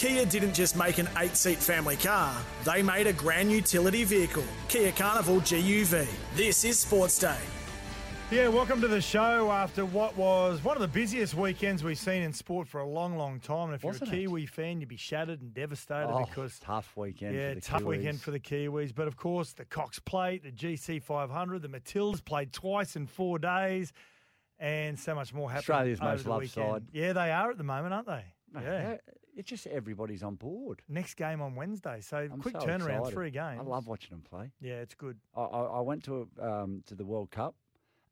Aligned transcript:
Kia 0.00 0.24
didn't 0.24 0.54
just 0.54 0.76
make 0.78 0.96
an 0.96 1.06
eight 1.18 1.36
seat 1.36 1.58
family 1.58 1.96
car, 1.96 2.34
they 2.64 2.82
made 2.82 3.06
a 3.06 3.12
grand 3.12 3.52
utility 3.52 4.02
vehicle, 4.04 4.44
Kia 4.68 4.92
Carnival 4.92 5.40
GUV. 5.42 6.06
This 6.34 6.64
is 6.64 6.78
Sports 6.78 7.18
Day. 7.18 7.36
Yeah, 8.30 8.48
welcome 8.48 8.80
to 8.80 8.88
the 8.88 9.02
show 9.02 9.50
after 9.50 9.84
what 9.84 10.16
was 10.16 10.64
one 10.64 10.74
of 10.74 10.80
the 10.80 10.88
busiest 10.88 11.34
weekends 11.34 11.84
we've 11.84 11.98
seen 11.98 12.22
in 12.22 12.32
sport 12.32 12.66
for 12.66 12.80
a 12.80 12.88
long, 12.88 13.18
long 13.18 13.40
time. 13.40 13.66
And 13.66 13.74
if 13.74 13.84
Wasn't 13.84 14.08
you're 14.10 14.14
a 14.16 14.22
it? 14.22 14.26
Kiwi 14.28 14.46
fan, 14.46 14.80
you'd 14.80 14.88
be 14.88 14.96
shattered 14.96 15.42
and 15.42 15.52
devastated 15.52 16.08
Oh, 16.10 16.24
because 16.24 16.58
tough 16.60 16.96
weekend. 16.96 17.34
yeah, 17.36 17.50
for 17.50 17.54
the 17.56 17.60
tough 17.60 17.82
Kiwis. 17.82 17.86
weekend 17.86 18.20
for 18.22 18.30
the 18.30 18.40
Kiwis. 18.40 18.94
But 18.94 19.06
of 19.06 19.18
course, 19.18 19.52
the 19.52 19.66
Cox 19.66 19.98
Plate, 19.98 20.44
the 20.44 20.50
GC 20.52 21.02
500, 21.02 21.60
the 21.60 21.68
Matildas 21.68 22.24
played 22.24 22.54
twice 22.54 22.96
in 22.96 23.06
four 23.06 23.38
days, 23.38 23.92
and 24.58 24.98
so 24.98 25.14
much 25.14 25.34
more 25.34 25.50
happened. 25.50 25.60
Australia's 25.70 26.00
over 26.00 26.10
most 26.10 26.24
the 26.24 26.30
loved 26.30 26.42
weekend. 26.44 26.72
side. 26.72 26.82
Yeah, 26.92 27.12
they 27.12 27.32
are 27.32 27.50
at 27.50 27.58
the 27.58 27.64
moment, 27.64 27.92
aren't 27.92 28.06
they? 28.06 28.24
Mate, 28.54 28.62
yeah. 28.64 28.96
It's 29.36 29.48
just 29.48 29.66
everybody's 29.66 30.22
on 30.22 30.34
board. 30.34 30.82
Next 30.88 31.14
game 31.14 31.40
on 31.40 31.54
Wednesday, 31.54 32.00
so 32.00 32.16
I'm 32.18 32.40
quick 32.40 32.56
so 32.58 32.66
turnaround, 32.66 32.98
excited. 32.98 33.12
three 33.12 33.30
games. 33.30 33.60
I 33.60 33.62
love 33.62 33.86
watching 33.86 34.10
them 34.10 34.22
play. 34.28 34.50
Yeah, 34.60 34.80
it's 34.80 34.94
good. 34.94 35.18
I, 35.36 35.42
I, 35.42 35.62
I 35.62 35.80
went 35.80 36.04
to 36.04 36.28
um, 36.40 36.82
to 36.86 36.94
the 36.94 37.04
World 37.04 37.30
Cup, 37.30 37.54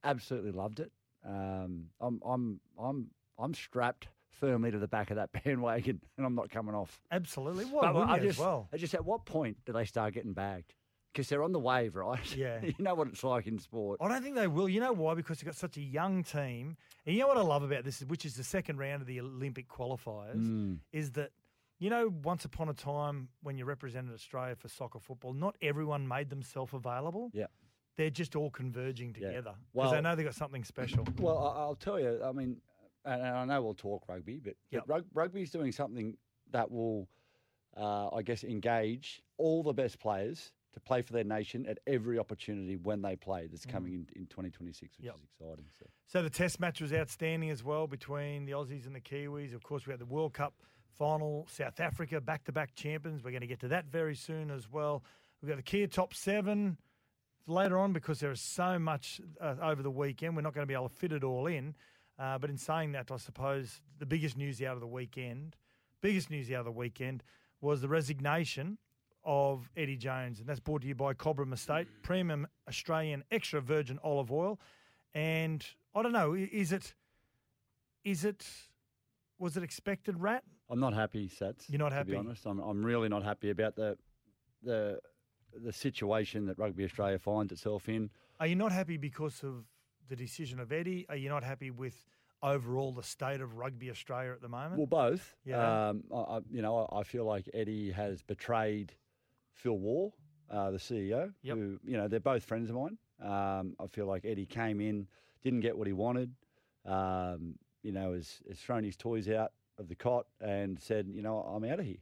absolutely 0.04 0.52
loved 0.52 0.80
it. 0.80 0.92
Um, 1.26 1.86
I'm 2.00 2.20
I'm 2.24 2.60
I'm 2.78 3.10
I'm 3.38 3.54
strapped 3.54 4.08
firmly 4.30 4.70
to 4.70 4.78
the 4.78 4.88
back 4.88 5.10
of 5.10 5.16
that 5.16 5.30
bandwagon, 5.44 6.00
and 6.16 6.26
I'm 6.26 6.34
not 6.34 6.50
coming 6.50 6.74
off. 6.74 7.00
Absolutely. 7.10 7.64
But 7.64 7.96
I 7.96 8.18
just, 8.18 8.30
as 8.30 8.38
well? 8.38 8.68
I 8.72 8.76
just 8.76 8.94
at 8.94 9.04
what 9.04 9.24
point 9.24 9.58
do 9.66 9.72
they 9.72 9.84
start 9.84 10.14
getting 10.14 10.32
bagged? 10.32 10.74
Because 11.12 11.28
they're 11.28 11.42
on 11.42 11.52
the 11.52 11.58
wave, 11.58 11.96
right? 11.96 12.20
Yeah. 12.36 12.60
you 12.62 12.74
know 12.78 12.94
what 12.94 13.08
it's 13.08 13.24
like 13.24 13.46
in 13.46 13.58
sport. 13.58 13.98
I 14.00 14.08
don't 14.08 14.22
think 14.22 14.36
they 14.36 14.46
will. 14.46 14.68
You 14.68 14.80
know 14.80 14.92
why? 14.92 15.14
Because 15.14 15.38
they've 15.38 15.46
got 15.46 15.56
such 15.56 15.76
a 15.76 15.82
young 15.82 16.22
team. 16.22 16.76
And 17.06 17.14
you 17.14 17.22
know 17.22 17.28
what 17.28 17.38
I 17.38 17.42
love 17.42 17.62
about 17.62 17.84
this, 17.84 18.00
which 18.02 18.24
is 18.24 18.34
the 18.36 18.44
second 18.44 18.78
round 18.78 19.00
of 19.02 19.08
the 19.08 19.20
Olympic 19.20 19.68
qualifiers, 19.68 20.36
Mm. 20.36 20.78
is 20.92 21.12
that, 21.12 21.30
you 21.78 21.90
know, 21.90 22.12
once 22.22 22.44
upon 22.44 22.68
a 22.68 22.74
time 22.74 23.28
when 23.42 23.56
you 23.56 23.64
represented 23.64 24.12
Australia 24.14 24.54
for 24.54 24.68
soccer 24.68 25.00
football, 25.00 25.32
not 25.32 25.56
everyone 25.62 26.06
made 26.06 26.28
themselves 26.30 26.72
available. 26.74 27.30
Yeah. 27.32 27.46
They're 27.96 28.10
just 28.10 28.36
all 28.36 28.50
converging 28.50 29.12
together 29.12 29.54
because 29.72 29.90
they 29.90 29.96
Well- 29.96 30.02
know 30.02 30.14
they've 30.14 30.24
got 30.26 30.34
something 30.34 30.62
special. 30.64 31.04
Well, 31.18 31.38
I'll 31.38 31.74
tell 31.74 31.98
you. 31.98 32.20
I 32.22 32.30
mean, 32.32 32.60
and 33.04 33.22
I 33.22 33.44
know 33.46 33.62
we'll 33.62 33.74
talk 33.74 34.06
rugby, 34.08 34.38
but, 34.38 34.54
Yep. 34.70 34.84
but 34.86 34.92
rug, 34.94 35.04
rugby's 35.14 35.50
doing 35.50 35.72
something 35.72 36.16
that 36.50 36.70
will, 36.70 37.08
uh, 37.76 38.14
I 38.14 38.22
guess, 38.22 38.44
engage 38.44 39.22
all 39.36 39.62
the 39.64 39.72
best 39.72 39.98
players 39.98 40.52
to 40.74 40.80
play 40.80 41.02
for 41.02 41.12
their 41.12 41.24
nation 41.24 41.66
at 41.66 41.78
every 41.86 42.18
opportunity 42.18 42.76
when 42.76 43.02
they 43.02 43.16
play. 43.16 43.46
That's 43.46 43.64
coming 43.64 43.94
in, 43.94 44.06
in 44.14 44.26
2026, 44.26 44.98
which. 44.98 45.06
Yep. 45.06 45.14
is 45.16 45.22
exciting. 45.22 45.64
So. 45.78 45.86
So 46.06 46.22
the 46.22 46.30
test 46.30 46.60
match 46.60 46.80
was 46.80 46.92
outstanding 46.92 47.50
as 47.50 47.64
well 47.64 47.86
between 47.86 48.44
the 48.44 48.52
Aussies 48.52 48.86
and 48.86 48.94
the 48.94 49.00
Kiwis. 49.00 49.54
Of 49.54 49.62
course, 49.62 49.86
we 49.86 49.92
had 49.92 50.00
the 50.00 50.06
World 50.06 50.34
Cup 50.34 50.54
final, 50.98 51.46
South 51.50 51.80
Africa, 51.80 52.20
back 52.20 52.44
to 52.44 52.52
back 52.52 52.74
champions. 52.74 53.22
We're 53.22 53.30
going 53.30 53.42
to 53.42 53.46
get 53.46 53.60
to 53.60 53.68
that 53.68 53.86
very 53.86 54.14
soon 54.14 54.50
as 54.50 54.70
well. 54.70 55.02
We've 55.40 55.48
got 55.48 55.56
the 55.56 55.62
Kia 55.62 55.86
top 55.86 56.14
seven 56.14 56.76
later 57.46 57.78
on 57.78 57.92
because 57.92 58.20
there 58.20 58.30
is 58.30 58.40
so 58.40 58.78
much 58.78 59.20
uh, 59.40 59.54
over 59.62 59.82
the 59.82 59.90
weekend. 59.90 60.36
We're 60.36 60.42
not 60.42 60.54
going 60.54 60.66
to 60.66 60.68
be 60.68 60.74
able 60.74 60.88
to 60.88 60.94
fit 60.94 61.12
it 61.12 61.24
all 61.24 61.46
in. 61.46 61.74
Uh, 62.18 62.36
but 62.36 62.50
in 62.50 62.58
saying 62.58 62.92
that, 62.92 63.10
I 63.12 63.16
suppose 63.16 63.80
the 63.98 64.06
biggest 64.06 64.36
news 64.36 64.60
out 64.60 64.74
of 64.74 64.80
the 64.80 64.88
weekend, 64.88 65.56
biggest 66.00 66.30
news 66.30 66.50
out 66.50 66.60
of 66.60 66.64
the 66.64 66.72
weekend 66.72 67.22
was 67.60 67.80
the 67.80 67.88
resignation 67.88 68.78
of 69.24 69.70
Eddie 69.76 69.96
Jones. 69.96 70.40
And 70.40 70.48
that's 70.48 70.60
brought 70.60 70.82
to 70.82 70.88
you 70.88 70.94
by 70.94 71.14
Cobram 71.14 71.52
Estate, 71.52 71.86
premium 72.02 72.46
Australian 72.68 73.24
extra 73.30 73.60
virgin 73.60 73.98
olive 74.02 74.32
oil. 74.32 74.58
And 75.14 75.64
I 75.94 76.02
don't 76.02 76.12
know, 76.12 76.34
is 76.34 76.72
it, 76.72 76.94
is 78.04 78.24
it, 78.24 78.46
was 79.38 79.56
it 79.56 79.62
expected, 79.62 80.20
Rat? 80.20 80.44
I'm 80.70 80.80
not 80.80 80.94
happy, 80.94 81.28
Sats. 81.28 81.64
You're 81.68 81.78
not 81.78 81.92
happy. 81.92 82.12
To 82.12 82.12
be 82.12 82.18
honest, 82.18 82.44
I'm, 82.46 82.58
I'm 82.58 82.84
really 82.84 83.08
not 83.08 83.24
happy 83.24 83.50
about 83.50 83.76
the 83.76 83.96
the 84.62 84.98
the 85.64 85.72
situation 85.72 86.44
that 86.46 86.58
Rugby 86.58 86.84
Australia 86.84 87.18
finds 87.18 87.52
itself 87.52 87.88
in. 87.88 88.10
Are 88.38 88.46
you 88.46 88.54
not 88.54 88.70
happy 88.70 88.98
because 88.98 89.42
of 89.42 89.64
the 90.08 90.16
decision 90.16 90.60
of 90.60 90.72
Eddie? 90.72 91.06
Are 91.08 91.16
you 91.16 91.28
not 91.28 91.42
happy 91.42 91.70
with 91.70 92.04
overall 92.42 92.92
the 92.92 93.02
state 93.02 93.40
of 93.40 93.56
rugby 93.56 93.90
Australia 93.90 94.32
at 94.32 94.42
the 94.42 94.48
moment? 94.48 94.76
Well, 94.76 94.86
both. 94.86 95.36
Yeah. 95.44 95.88
Um, 95.88 96.04
I, 96.14 96.40
you 96.50 96.62
know, 96.62 96.86
I 96.92 97.02
feel 97.02 97.24
like 97.24 97.48
Eddie 97.54 97.90
has 97.92 98.22
betrayed 98.22 98.92
Phil 99.58 99.76
Waugh, 99.76 100.10
uh, 100.50 100.70
the 100.70 100.78
CEO. 100.78 101.32
Yep. 101.42 101.56
Who, 101.56 101.78
you 101.84 101.96
know, 101.96 102.08
they're 102.08 102.20
both 102.20 102.44
friends 102.44 102.70
of 102.70 102.76
mine. 102.76 102.96
Um, 103.20 103.74
I 103.80 103.86
feel 103.88 104.06
like 104.06 104.24
Eddie 104.24 104.46
came 104.46 104.80
in, 104.80 105.06
didn't 105.42 105.60
get 105.60 105.76
what 105.76 105.86
he 105.86 105.92
wanted. 105.92 106.32
Um, 106.86 107.54
you 107.82 107.92
know, 107.92 108.12
has, 108.14 108.40
has 108.48 108.58
thrown 108.58 108.84
his 108.84 108.96
toys 108.96 109.28
out 109.28 109.52
of 109.78 109.88
the 109.88 109.94
cot 109.94 110.26
and 110.40 110.80
said, 110.80 111.08
you 111.12 111.22
know, 111.22 111.38
I'm 111.38 111.64
out 111.64 111.80
of 111.80 111.86
here. 111.86 111.98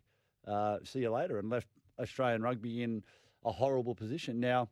Uh, 0.46 0.78
see 0.84 1.00
you 1.00 1.10
later, 1.10 1.38
and 1.38 1.50
left 1.50 1.66
Australian 1.98 2.42
rugby 2.42 2.82
in 2.82 3.02
a 3.44 3.50
horrible 3.50 3.94
position. 3.94 4.38
Now, 4.38 4.68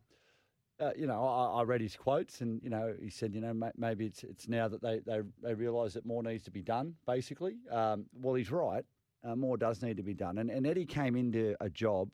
uh, 0.79 0.91
you 0.95 1.07
know, 1.07 1.25
I, 1.25 1.59
I 1.59 1.63
read 1.63 1.81
his 1.81 1.95
quotes, 1.95 2.41
and 2.41 2.61
you 2.63 2.69
know, 2.69 2.93
he 3.01 3.09
said, 3.09 3.33
you 3.33 3.41
know, 3.41 3.53
ma- 3.53 3.71
maybe 3.77 4.05
it's 4.05 4.23
it's 4.23 4.47
now 4.47 4.67
that 4.67 4.81
they 4.81 4.99
they, 5.05 5.21
they 5.41 5.53
realise 5.53 5.93
that 5.93 6.05
more 6.05 6.23
needs 6.23 6.43
to 6.43 6.51
be 6.51 6.61
done. 6.61 6.95
Basically, 7.05 7.55
um, 7.71 8.05
well, 8.13 8.35
he's 8.35 8.51
right. 8.51 8.85
Uh, 9.23 9.35
more 9.35 9.57
does 9.57 9.81
need 9.81 9.97
to 9.97 10.03
be 10.03 10.13
done, 10.13 10.37
and 10.37 10.49
and 10.49 10.65
Eddie 10.65 10.85
came 10.85 11.15
into 11.15 11.55
a 11.59 11.69
job 11.69 12.13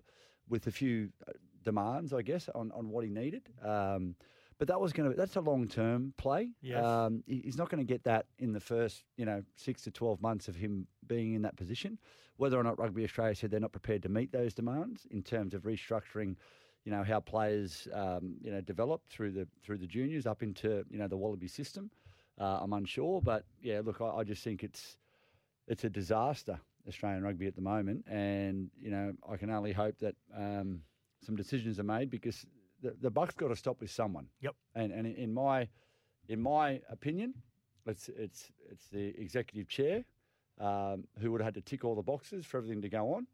with 0.50 0.68
a 0.68 0.72
few 0.72 1.10
uh, 1.28 1.32
demands, 1.64 2.14
I 2.14 2.22
guess, 2.22 2.50
on 2.54 2.72
on 2.72 2.90
what 2.90 3.04
he 3.04 3.10
needed. 3.10 3.44
Um, 3.64 4.16
but 4.58 4.68
that 4.68 4.80
was 4.80 4.94
going 4.94 5.10
to 5.10 5.18
that's 5.18 5.36
a 5.38 5.42
long 5.42 5.68
term 5.68 6.14
play. 6.18 6.50
Yes. 6.62 6.86
Um, 6.86 7.24
he's 7.26 7.58
not 7.58 7.70
going 7.70 7.80
to 7.80 7.94
get 7.94 8.04
that 8.04 8.28
in 8.38 8.54
the 8.54 8.60
first 8.60 9.04
you 9.18 9.26
know 9.26 9.44
six 9.56 9.82
to 9.84 9.92
twelve 9.92 10.22
months 10.22 10.48
of 10.48 10.56
him 10.56 10.86
being 11.08 11.34
in 11.34 11.42
that 11.42 11.56
position. 11.56 11.98
Whether 12.38 12.60
or 12.60 12.64
not 12.64 12.78
Rugby 12.78 13.04
Australia 13.04 13.34
said 13.36 13.50
they're 13.50 13.60
not 13.60 13.72
prepared 13.72 14.04
to 14.04 14.10
meet 14.10 14.32
those 14.32 14.54
demands 14.54 15.08
in 15.10 15.24
terms 15.24 15.54
of 15.54 15.64
restructuring 15.64 16.36
you 16.86 16.92
know 16.92 17.04
how 17.04 17.20
players 17.20 17.88
um, 17.94 18.36
you 18.42 18.52
know 18.52 18.62
develop 18.62 19.02
through 19.10 19.32
the 19.32 19.48
through 19.64 19.78
the 19.78 19.88
juniors 19.88 20.26
up 20.26 20.44
into 20.44 20.84
you 20.90 20.98
know 21.00 21.08
the 21.08 21.18
Wallaby 21.18 21.48
system. 21.48 21.90
Uh, 22.40 22.60
I'm 22.62 22.74
unsure, 22.74 23.22
but 23.22 23.46
yeah, 23.62 23.82
look, 23.84 24.02
I, 24.02 24.08
I 24.08 24.24
just 24.24 24.44
think 24.44 24.64
it's 24.64 24.98
it's 25.68 25.84
a 25.84 25.90
disaster 25.90 26.60
Australian 26.88 27.24
rugby 27.24 27.48
at 27.48 27.56
the 27.56 27.62
moment, 27.62 28.06
and 28.08 28.70
you 28.80 28.92
know 28.92 29.14
I 29.30 29.38
can 29.38 29.50
only 29.50 29.72
hope 29.74 29.98
that 30.00 30.16
um, 30.36 30.82
some 31.26 31.36
decisions 31.36 31.80
are 31.80 31.84
made 31.84 32.10
because 32.10 32.46
the, 32.82 32.96
the 33.02 33.10
buck's 33.10 33.36
got 33.36 33.50
to 33.50 33.56
stop 33.56 33.80
with 33.82 33.92
someone. 33.92 34.28
Yep. 34.42 34.56
And 34.76 34.92
and 34.92 35.08
in 35.08 35.34
my 35.34 35.68
in 36.28 36.42
my 36.42 36.82
opinion, 36.90 37.34
it's 37.86 38.10
it's 38.10 38.52
it's 38.70 38.88
the 38.90 39.14
executive 39.20 39.68
chair 39.68 40.04
um, 40.60 41.06
who 41.20 41.32
would 41.32 41.42
have 41.42 41.54
had 41.54 41.56
to 41.56 41.62
tick 41.62 41.84
all 41.84 41.96
the 41.96 42.02
boxes 42.02 42.46
for 42.46 42.58
everything 42.58 42.82
to 42.82 42.90
go 42.90 43.14
on. 43.14 43.28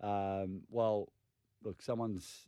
Um, 0.00 0.62
well, 0.68 1.12
look, 1.62 1.82
someone's 1.82 2.46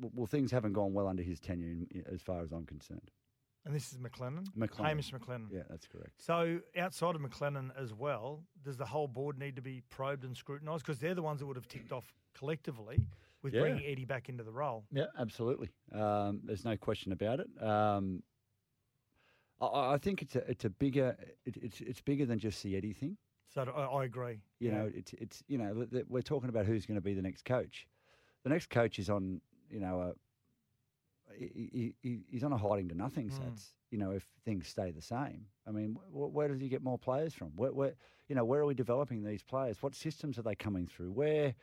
well, 0.00 0.26
things 0.26 0.50
haven't 0.50 0.74
gone 0.74 0.92
well 0.92 1.08
under 1.08 1.22
his 1.22 1.40
tenure, 1.40 1.68
in- 1.68 2.04
as 2.10 2.22
far 2.22 2.42
as 2.42 2.52
I'm 2.52 2.66
concerned. 2.66 3.10
And 3.64 3.74
this 3.74 3.92
is 3.92 3.98
McLennan? 3.98 4.46
McLennan. 4.56 4.84
Hamish 4.86 5.12
McLennan. 5.12 5.48
Yeah, 5.50 5.62
that's 5.68 5.86
correct. 5.86 6.12
So 6.22 6.60
outside 6.76 7.14
of 7.14 7.20
McLennan 7.20 7.70
as 7.80 7.92
well, 7.92 8.44
does 8.64 8.76
the 8.76 8.86
whole 8.86 9.08
board 9.08 9.38
need 9.38 9.56
to 9.56 9.62
be 9.62 9.82
probed 9.90 10.24
and 10.24 10.36
scrutinised? 10.36 10.84
Because 10.86 10.98
they're 11.00 11.14
the 11.14 11.22
ones 11.22 11.40
that 11.40 11.46
would 11.46 11.56
have 11.56 11.68
ticked 11.68 11.92
off 11.92 12.12
collectively 12.34 13.00
with 13.42 13.54
Yeah. 13.54 13.60
bringing 13.62 13.84
Eddie 13.84 14.04
back 14.04 14.28
into 14.28 14.42
the 14.44 14.52
role. 14.52 14.84
Yeah, 14.92 15.06
absolutely. 15.18 15.70
Um, 15.92 16.40
there's 16.44 16.64
no 16.64 16.76
question 16.76 17.12
about 17.12 17.40
it. 17.40 17.62
Um, 17.62 18.22
I- 19.60 19.94
I, 19.94 19.98
think 19.98 20.22
it's 20.22 20.36
a 20.36 20.48
it's 20.50 20.64
a 20.64 20.70
bigger 20.70 21.16
it, 21.44 21.56
it's 21.56 21.80
it's 21.80 22.00
bigger 22.00 22.24
than 22.26 22.38
just 22.38 22.62
the 22.62 22.76
Eddie 22.76 22.92
thing. 22.92 23.16
So 23.52 23.62
I, 23.62 23.84
I 23.86 24.04
agree. 24.04 24.40
You 24.60 24.70
Yeah. 24.70 24.78
know, 24.78 24.90
it's 24.94 25.12
it's 25.14 25.42
you 25.48 25.58
know 25.58 25.86
we're 26.08 26.22
talking 26.22 26.48
about 26.48 26.66
who's 26.66 26.86
going 26.86 26.96
to 26.96 27.00
be 27.02 27.14
the 27.14 27.22
next 27.22 27.44
coach. 27.44 27.86
The 28.44 28.50
next 28.50 28.70
coach 28.70 28.98
is 28.98 29.10
on 29.10 29.40
you 29.68 29.80
know 29.80 30.00
a 30.00 30.12
he, 31.38 31.94
he, 32.02 32.20
he's 32.28 32.44
on 32.44 32.52
a 32.52 32.56
hiding 32.58 32.88
to 32.88 32.94
nothing 32.94 33.28
Mm. 33.28 33.36
You 33.90 33.98
know, 33.98 34.10
if 34.10 34.24
things 34.44 34.66
stay 34.66 34.90
the 34.90 35.00
same, 35.00 35.46
I 35.66 35.70
mean, 35.70 35.96
wh- 36.12 36.32
where 36.34 36.48
does 36.48 36.60
he 36.60 36.68
get 36.68 36.82
more 36.82 36.98
players 36.98 37.32
from? 37.32 37.52
Where, 37.56 37.72
where 37.72 37.94
you 38.28 38.34
know 38.34 38.44
where 38.44 38.60
are 38.60 38.66
we 38.66 38.74
developing 38.74 39.22
these 39.24 39.42
players? 39.42 39.80
What 39.82 39.94
systems 39.94 40.38
are 40.38 40.42
they 40.42 40.54
coming 40.54 40.86
through? 40.86 41.12
Where 41.12 41.54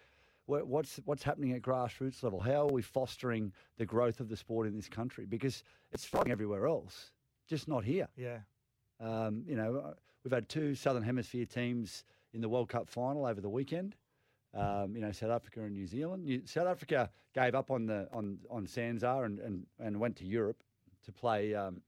where- 0.48 0.66
what's 0.66 1.00
what's 1.06 1.24
happening 1.24 1.51
at 1.54 1.62
grassroots 1.62 2.24
level? 2.24 2.39
How 2.39 2.68
are 2.68 2.72
we 2.74 2.81
fostering 2.81 3.54
the 3.77 3.86
growth 3.86 4.19
of 4.19 4.30
the 4.30 4.38
sport 4.38 4.66
in 4.68 4.75
this 4.75 4.89
country? 4.89 5.25
Because 5.25 5.63
it's 5.92 6.06
thriving 6.06 6.31
everywhere 6.31 6.66
else, 6.68 7.12
just 7.48 7.68
not 7.68 7.83
here. 7.83 8.07
Yeah. 8.18 8.39
Um, 9.00 9.44
you 9.48 9.56
know, 9.56 9.75
uh, 9.78 9.94
we've 10.24 10.31
had 10.33 10.48
two 10.50 10.74
Southern 10.74 11.04
Hemisphere 11.04 11.45
teams 11.45 12.06
in 12.33 12.42
the 12.42 12.50
World 12.50 12.69
Cup 12.69 12.89
final 12.89 13.25
over 13.25 13.42
the 13.42 13.50
weekend. 13.50 13.95
Um, 14.56 14.96
you 14.96 15.02
know, 15.02 15.12
South 15.12 15.31
Africa 15.31 15.62
and 15.62 15.74
New 15.74 15.86
Zealand. 15.86 16.24
New, 16.24 16.42
South 16.46 16.68
Africa 16.68 17.10
gave 17.34 17.56
up 17.56 17.72
on 17.72 17.86
the 17.86 18.07
on 18.13 18.40
on 18.50 18.66
Sanzar 18.66 19.25
and, 19.25 19.40
and, 19.40 19.66
and 19.80 20.00
went 20.00 20.16
to 20.18 20.25
Europe 20.25 20.63
to 21.04 21.12
play 21.12 21.54
um, 21.54 21.81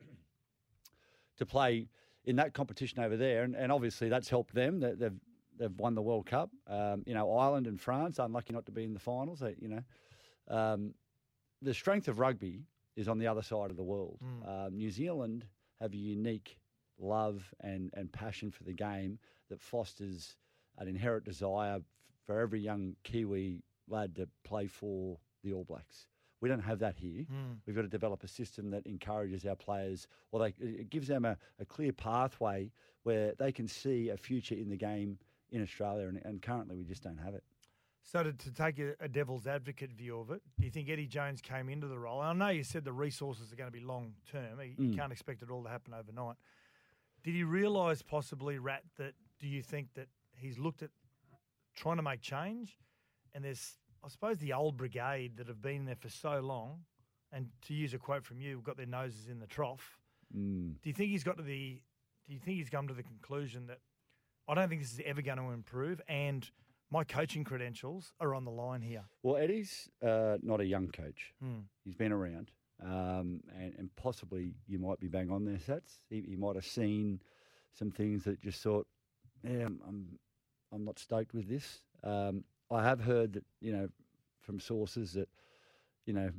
to 1.37 1.45
play 1.45 1.87
in 2.25 2.35
that 2.35 2.53
competition 2.53 2.99
over 2.99 3.15
there, 3.15 3.43
and, 3.43 3.55
and 3.55 3.71
obviously 3.71 4.09
that's 4.09 4.29
helped 4.29 4.53
them. 4.53 4.79
They, 4.79 4.93
they've 4.93 5.19
they've 5.57 5.79
won 5.79 5.95
the 5.95 6.01
World 6.01 6.25
Cup. 6.25 6.51
Um, 6.67 7.03
you 7.05 7.13
know, 7.13 7.31
Ireland 7.37 7.67
and 7.67 7.79
France 7.79 8.19
unlucky 8.19 8.53
not 8.53 8.65
to 8.65 8.71
be 8.71 8.83
in 8.83 8.93
the 8.93 8.99
finals. 8.99 9.39
They, 9.39 9.55
you 9.59 9.69
know, 9.69 9.83
um, 10.49 10.93
the 11.61 11.73
strength 11.73 12.07
of 12.07 12.19
rugby 12.19 12.63
is 12.95 13.07
on 13.07 13.17
the 13.17 13.27
other 13.27 13.41
side 13.41 13.69
of 13.71 13.77
the 13.77 13.83
world. 13.83 14.19
Mm. 14.23 14.67
Um, 14.67 14.77
New 14.77 14.91
Zealand 14.91 15.45
have 15.79 15.93
a 15.93 15.97
unique 15.97 16.57
love 16.99 17.53
and, 17.61 17.91
and 17.93 18.11
passion 18.11 18.51
for 18.51 18.63
the 18.63 18.73
game 18.73 19.19
that 19.49 19.61
fosters 19.61 20.35
an 20.79 20.87
inherent 20.87 21.23
desire 21.23 21.79
for 22.27 22.39
every 22.39 22.59
young 22.59 22.95
Kiwi 23.03 23.63
lad 23.87 24.15
to 24.17 24.27
play 24.43 24.67
for 24.67 25.17
the 25.43 25.53
All 25.53 25.63
Blacks. 25.63 26.05
We 26.41 26.49
don't 26.49 26.59
have 26.61 26.77
that 26.79 26.95
here. 26.97 27.23
Mm. 27.23 27.57
We've 27.65 27.75
got 27.75 27.81
to 27.81 27.87
develop 27.87 28.23
a 28.23 28.27
system 28.27 28.69
that 28.71 28.85
encourages 28.85 29.45
our 29.45 29.55
players, 29.55 30.07
or 30.31 30.39
they, 30.39 30.53
it 30.59 30.91
gives 30.91 31.07
them 31.07 31.25
a, 31.25 31.35
a 31.59 31.65
clear 31.65 31.91
pathway 31.91 32.69
where 33.03 33.33
they 33.39 33.51
can 33.51 33.67
see 33.67 34.09
a 34.09 34.17
future 34.17 34.53
in 34.53 34.69
the 34.69 34.75
game 34.75 35.17
in 35.49 35.63
Australia, 35.63 36.07
and, 36.07 36.21
and 36.25 36.41
currently 36.41 36.75
we 36.75 36.83
just 36.83 37.01
don't 37.01 37.17
have 37.17 37.33
it. 37.33 37.43
So 38.03 38.21
to, 38.23 38.31
to 38.31 38.51
take 38.53 38.77
a, 38.79 38.93
a, 38.99 39.07
devil's 39.07 39.47
advocate 39.47 39.91
view 39.91 40.19
of 40.19 40.29
it, 40.31 40.41
do 40.59 40.65
you 40.65 40.71
think 40.71 40.89
Eddie 40.89 41.07
Jones 41.07 41.41
came 41.41 41.67
into 41.69 41.87
the 41.87 41.97
role? 41.97 42.21
I 42.21 42.31
know 42.33 42.49
you 42.49 42.63
said 42.63 42.85
the 42.85 42.93
resources 42.93 43.51
are 43.51 43.55
going 43.55 43.69
to 43.69 43.77
be 43.77 43.83
long 43.83 44.13
term. 44.31 44.61
You, 44.61 44.75
Mm. 44.75 44.91
you 44.91 44.97
can't 44.97 45.11
expect 45.11 45.41
it 45.41 45.49
all 45.49 45.63
to 45.63 45.69
happen 45.69 45.93
overnight. 45.93 46.35
Did 47.23 47.33
he 47.33 47.43
realise 47.43 48.01
possibly, 48.01 48.59
Rat, 48.59 48.83
that 48.97 49.13
do 49.39 49.47
you 49.47 49.61
think 49.61 49.93
that 49.95 50.07
he's 50.37 50.57
looked 50.57 50.83
at 50.83 50.91
trying 51.77 51.97
to 51.97 52.03
make 52.03 52.21
change, 52.21 52.77
and 53.33 53.45
there's 53.45 53.77
I 54.03 54.09
suppose 54.09 54.39
the 54.39 54.53
old 54.53 54.75
brigade 54.75 55.37
that 55.37 55.47
have 55.47 55.61
been 55.61 55.85
there 55.85 55.95
for 55.95 56.09
so 56.09 56.39
long, 56.41 56.81
and 57.31 57.47
to 57.67 57.73
use 57.73 57.93
a 57.93 57.97
quote 57.97 58.25
from 58.25 58.41
you, 58.41 58.61
got 58.61 58.75
their 58.75 58.85
noses 58.85 59.29
in 59.29 59.39
the 59.39 59.47
trough. 59.47 59.97
Mm. 60.35 60.73
Do 60.81 60.89
you 60.89 60.93
think 60.93 61.11
he's 61.11 61.23
got 61.23 61.37
to 61.37 61.43
the? 61.43 61.81
Do 62.27 62.33
you 62.33 62.39
think 62.39 62.57
he's 62.57 62.69
come 62.69 62.89
to 62.89 62.93
the 62.93 63.03
conclusion 63.03 63.67
that 63.67 63.79
I 64.49 64.55
don't 64.55 64.67
think 64.67 64.81
this 64.81 64.91
is 64.91 65.01
ever 65.05 65.21
going 65.21 65.37
to 65.37 65.51
improve, 65.51 66.01
and 66.09 66.49
my 66.91 67.03
coaching 67.03 67.43
credentials 67.43 68.13
are 68.19 68.33
on 68.35 68.43
the 68.43 68.51
line 68.51 68.81
here? 68.81 69.03
Well, 69.23 69.37
Eddie's 69.37 69.89
uh, 70.05 70.37
not 70.41 70.59
a 70.59 70.65
young 70.65 70.87
coach. 70.89 71.33
Hmm. 71.41 71.59
He's 71.85 71.95
been 71.95 72.11
around, 72.11 72.51
um, 72.83 73.41
and, 73.57 73.73
and 73.77 73.89
possibly 73.95 74.55
you 74.67 74.79
might 74.79 74.99
be 74.99 75.07
bang 75.07 75.31
on 75.31 75.45
there, 75.45 75.57
Sats. 75.57 75.99
He, 76.09 76.23
he 76.27 76.35
might 76.35 76.55
have 76.55 76.65
seen 76.65 77.21
some 77.73 77.91
things 77.91 78.23
that 78.23 78.41
just 78.41 78.61
thought, 78.61 78.87
yeah, 79.43 79.65
I'm, 79.65 79.79
I'm, 79.87 80.19
I'm 80.77 80.85
not 80.85 80.99
stoked 80.99 81.33
with 81.33 81.49
this. 81.49 81.79
Um, 82.03 82.43
I 82.69 82.83
have 82.83 83.01
heard 83.01 83.33
that, 83.33 83.43
you 83.61 83.73
know, 83.73 83.89
from 84.41 84.59
sources 84.59 85.13
that, 85.13 85.27
you 86.05 86.13
know, 86.13 86.29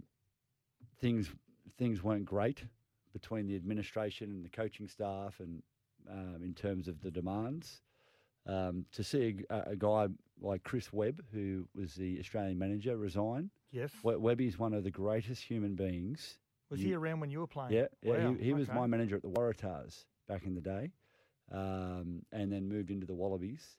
things 1.00 1.28
things 1.76 2.02
weren't 2.02 2.24
great 2.24 2.62
between 3.12 3.46
the 3.46 3.56
administration 3.56 4.30
and 4.30 4.44
the 4.44 4.48
coaching 4.48 4.86
staff, 4.86 5.40
and 5.40 5.62
um, 6.10 6.40
in 6.42 6.54
terms 6.54 6.86
of 6.88 7.00
the 7.00 7.10
demands. 7.10 7.82
Um, 8.46 8.86
to 8.92 9.04
see 9.04 9.44
a, 9.50 9.72
a 9.72 9.76
guy 9.76 10.06
like 10.40 10.62
Chris 10.62 10.92
Webb, 10.92 11.22
who 11.34 11.66
was 11.74 11.94
the 11.94 12.18
Australian 12.18 12.58
manager, 12.58 12.96
resign. 12.96 13.50
Yes. 13.72 13.90
We- 14.02 14.16
Webby's 14.16 14.58
one 14.58 14.72
of 14.72 14.84
the 14.84 14.90
greatest 14.90 15.42
human 15.42 15.74
beings. 15.74 16.38
Was 16.70 16.80
you- 16.80 16.88
he 16.88 16.94
around 16.94 17.20
when 17.20 17.30
you 17.30 17.40
were 17.40 17.46
playing? 17.46 17.72
Yeah, 17.72 17.88
yeah. 18.02 18.24
Wow, 18.24 18.34
he 18.34 18.44
he 18.44 18.52
was 18.52 18.68
okay. 18.68 18.78
my 18.78 18.86
manager 18.86 19.16
at 19.16 19.22
the 19.22 19.30
Waratahs 19.30 20.04
back 20.28 20.46
in 20.46 20.54
the 20.54 20.60
day, 20.60 20.92
um, 21.50 22.22
and 22.32 22.52
then 22.52 22.68
moved 22.68 22.90
into 22.90 23.06
the 23.06 23.14
Wallabies. 23.14 23.76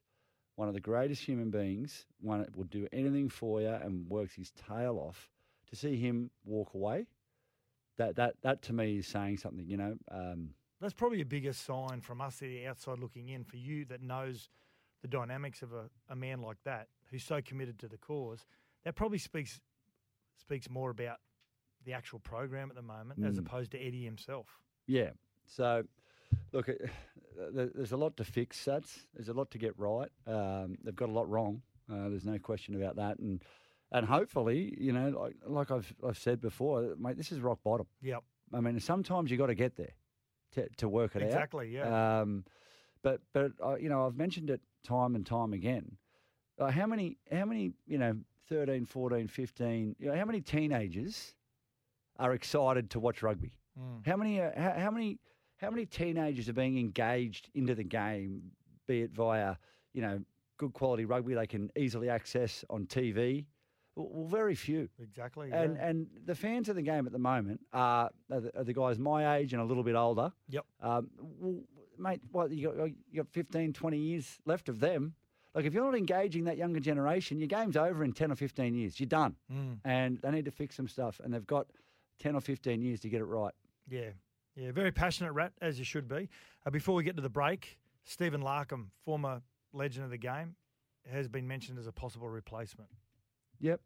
One 0.60 0.68
of 0.68 0.74
the 0.74 0.82
greatest 0.82 1.24
human 1.24 1.52
beings. 1.52 2.06
One 2.20 2.40
that 2.42 2.54
would 2.58 2.70
do 2.70 2.86
anything 2.92 3.30
for 3.30 3.62
you 3.62 3.70
and 3.70 4.10
works 4.10 4.34
his 4.36 4.52
tail 4.52 4.98
off. 4.98 5.30
To 5.70 5.76
see 5.78 5.96
him 5.96 6.32
walk 6.44 6.74
away, 6.74 7.08
that 7.96 8.18
that 8.18 8.34
that 8.42 8.62
to 8.64 8.74
me 8.74 8.98
is 8.98 9.08
saying 9.08 9.38
something. 9.38 9.66
You 9.66 9.78
know, 9.78 9.96
um, 10.12 10.50
That's 10.82 10.94
probably 10.94 11.22
a 11.22 11.26
bigger 11.26 11.54
sign 11.54 12.02
from 12.02 12.20
us, 12.20 12.40
the 12.40 12.68
outside 12.68 13.00
looking 13.00 13.30
in, 13.30 13.46
for 13.46 13.56
you 13.56 13.86
that 13.86 14.02
knows 14.02 14.50
the 15.02 15.08
dynamics 15.08 15.62
of 15.62 15.72
a, 15.72 15.90
a 16.10 16.16
man 16.18 16.42
like 16.42 16.58
that 16.66 16.90
who's 17.10 17.24
so 17.24 17.40
committed 17.42 17.80
to 17.80 17.88
the 17.88 17.98
cause. 17.98 18.46
That 18.84 18.96
probably 18.96 19.18
speaks 19.20 19.62
speaks 20.36 20.70
more 20.70 20.90
about 20.90 21.20
the 21.86 21.94
actual 21.94 22.20
program 22.20 22.70
at 22.70 22.76
the 22.76 22.82
moment 22.82 23.24
as 23.26 23.36
Mm. 23.38 23.46
opposed 23.48 23.72
to 23.72 23.80
Eddie 23.80 24.04
himself. 24.04 24.60
Yeah. 24.88 25.12
So, 25.46 25.84
look, 26.52 26.70
there's 27.54 27.92
a 27.92 27.98
lot 27.98 28.18
to 28.18 28.24
fix, 28.24 28.64
Sats. 28.64 29.06
There's 29.14 29.30
a 29.30 29.34
lot 29.34 29.52
to 29.52 29.58
get 29.58 29.74
right. 29.78 30.10
Um, 30.28 30.78
they've 30.84 30.96
got 30.96 31.10
a 31.10 31.12
lot 31.14 31.30
wrong. 31.30 31.62
Uh, 31.92 32.10
there's 32.10 32.26
no 32.26 32.38
question 32.38 32.76
about 32.76 32.96
that. 32.98 33.20
And 33.20 33.44
and 33.92 34.06
hopefully, 34.06 34.76
you 34.80 34.94
know, 34.94 35.10
like, 35.10 35.36
like 35.46 35.72
I've 35.72 35.94
I've 36.08 36.18
said 36.18 36.42
before, 36.42 36.96
mate, 37.00 37.18
this 37.18 37.32
is 37.32 37.40
rock 37.40 37.60
bottom. 37.64 37.88
Yep. 38.02 38.24
I 38.54 38.60
mean, 38.62 38.80
sometimes 38.80 39.32
you 39.32 39.38
got 39.38 39.48
to 39.48 39.56
get 39.56 39.76
there 39.76 39.94
to 40.54 40.68
to 40.78 40.90
work 40.90 41.16
it 41.16 41.24
Exactly, 41.24 41.78
out. 41.80 41.86
Exactly. 41.86 41.92
Yeah. 41.92 42.20
Um, 42.22 42.46
but 43.02 43.22
but 43.34 43.52
uh, 43.64 43.76
you 43.76 43.90
know, 43.90 44.06
I've 44.06 44.16
mentioned 44.18 44.50
it 44.50 44.62
time 44.84 45.16
and 45.16 45.26
time 45.26 45.54
again. 45.54 45.98
Uh, 46.60 46.68
how 46.68 46.86
many 46.86 47.18
how 47.32 47.46
many 47.46 47.72
you 47.88 47.98
know 47.98 48.18
13, 48.50 48.86
14, 48.86 49.28
15, 49.28 49.96
you 50.00 50.08
know, 50.08 50.16
how 50.18 50.26
many 50.26 50.42
teenagers 50.42 51.36
are 52.18 52.34
excited 52.34 52.90
to 52.92 53.00
watch 53.00 53.22
rugby? 53.24 53.54
Mm. 53.80 54.06
How 54.06 54.18
many? 54.18 54.42
Uh, 54.42 54.52
how, 54.56 54.74
how 54.78 54.92
many? 54.92 55.20
How 55.60 55.70
many 55.70 55.86
teenagers 55.86 56.48
are 56.50 56.54
being 56.54 56.78
engaged 56.78 57.50
into 57.54 57.76
the 57.76 57.84
game, 57.84 58.52
be 58.88 59.02
it 59.02 59.12
via 59.12 59.56
you 59.94 60.02
know 60.02 60.22
good 60.58 60.74
quality 60.74 61.06
rugby 61.06 61.34
they 61.36 61.48
can 61.48 61.72
easily 61.78 62.10
access 62.10 62.64
on 62.70 62.86
TV? 62.86 63.46
Well, 63.96 64.26
very 64.28 64.56
few. 64.56 64.88
Exactly. 65.02 65.52
And 65.52 65.76
yeah. 65.76 65.88
and 65.88 66.08
the 66.26 66.36
fans 66.36 66.70
of 66.70 66.76
the 66.76 66.82
game 66.82 67.06
at 67.06 67.12
the 67.12 67.20
moment 67.20 67.60
are, 67.74 68.10
are, 68.32 68.40
the, 68.40 68.60
are 68.60 68.64
the 68.64 68.74
guys 68.74 68.98
my 68.98 69.36
age 69.38 69.52
and 69.54 69.62
a 69.62 69.66
little 69.66 69.84
bit 69.84 69.96
older. 69.96 70.32
Yep. 70.48 70.66
Um, 70.82 71.10
well, 71.40 71.56
mate, 71.98 72.22
what 72.32 72.52
you 72.52 72.72
got? 72.72 72.88
You 73.12 73.24
got 73.24 73.28
15, 73.30 73.74
20 73.74 73.98
years 73.98 74.40
left 74.46 74.70
of 74.70 74.80
them. 74.80 75.14
Like 75.56 75.66
if 75.66 75.74
you're 75.74 75.84
not 75.84 75.98
engaging 75.98 76.46
that 76.46 76.56
younger 76.58 76.80
generation, 76.80 77.40
your 77.40 77.48
game's 77.48 77.76
over 77.76 78.04
in 78.06 78.14
ten 78.14 78.32
or 78.32 78.36
fifteen 78.36 78.76
years. 78.76 79.00
You're 79.00 79.08
done, 79.08 79.36
Mm. 79.52 79.80
and 79.84 80.20
they 80.22 80.32
need 80.32 80.46
to 80.46 80.52
fix 80.52 80.76
some 80.76 80.88
stuff. 80.88 81.20
And 81.24 81.34
they've 81.34 81.46
got 81.48 81.68
ten 82.20 82.36
or 82.36 82.40
fifteen 82.42 82.82
years 82.82 83.00
to 83.02 83.10
get 83.10 83.20
it 83.20 83.26
right. 83.26 83.54
Yeah, 83.90 84.12
yeah, 84.60 84.72
very 84.72 84.92
passionate 84.92 85.32
rat 85.34 85.54
as 85.62 85.78
you 85.80 85.86
should 85.86 86.08
be. 86.08 86.30
Uh, 86.66 86.70
before 86.70 86.96
we 86.96 87.04
get 87.04 87.16
to 87.16 87.22
the 87.22 87.30
break, 87.30 87.78
Stephen 88.04 88.42
Larkham, 88.42 88.88
former 89.06 89.42
legend 89.74 90.06
of 90.06 90.12
the 90.12 90.18
game, 90.18 90.56
has 91.12 91.28
been 91.28 91.48
mentioned 91.48 91.80
as 91.80 91.88
a 91.88 91.92
possible 91.92 92.30
replacement. 92.30 92.90
Yep. 93.60 93.80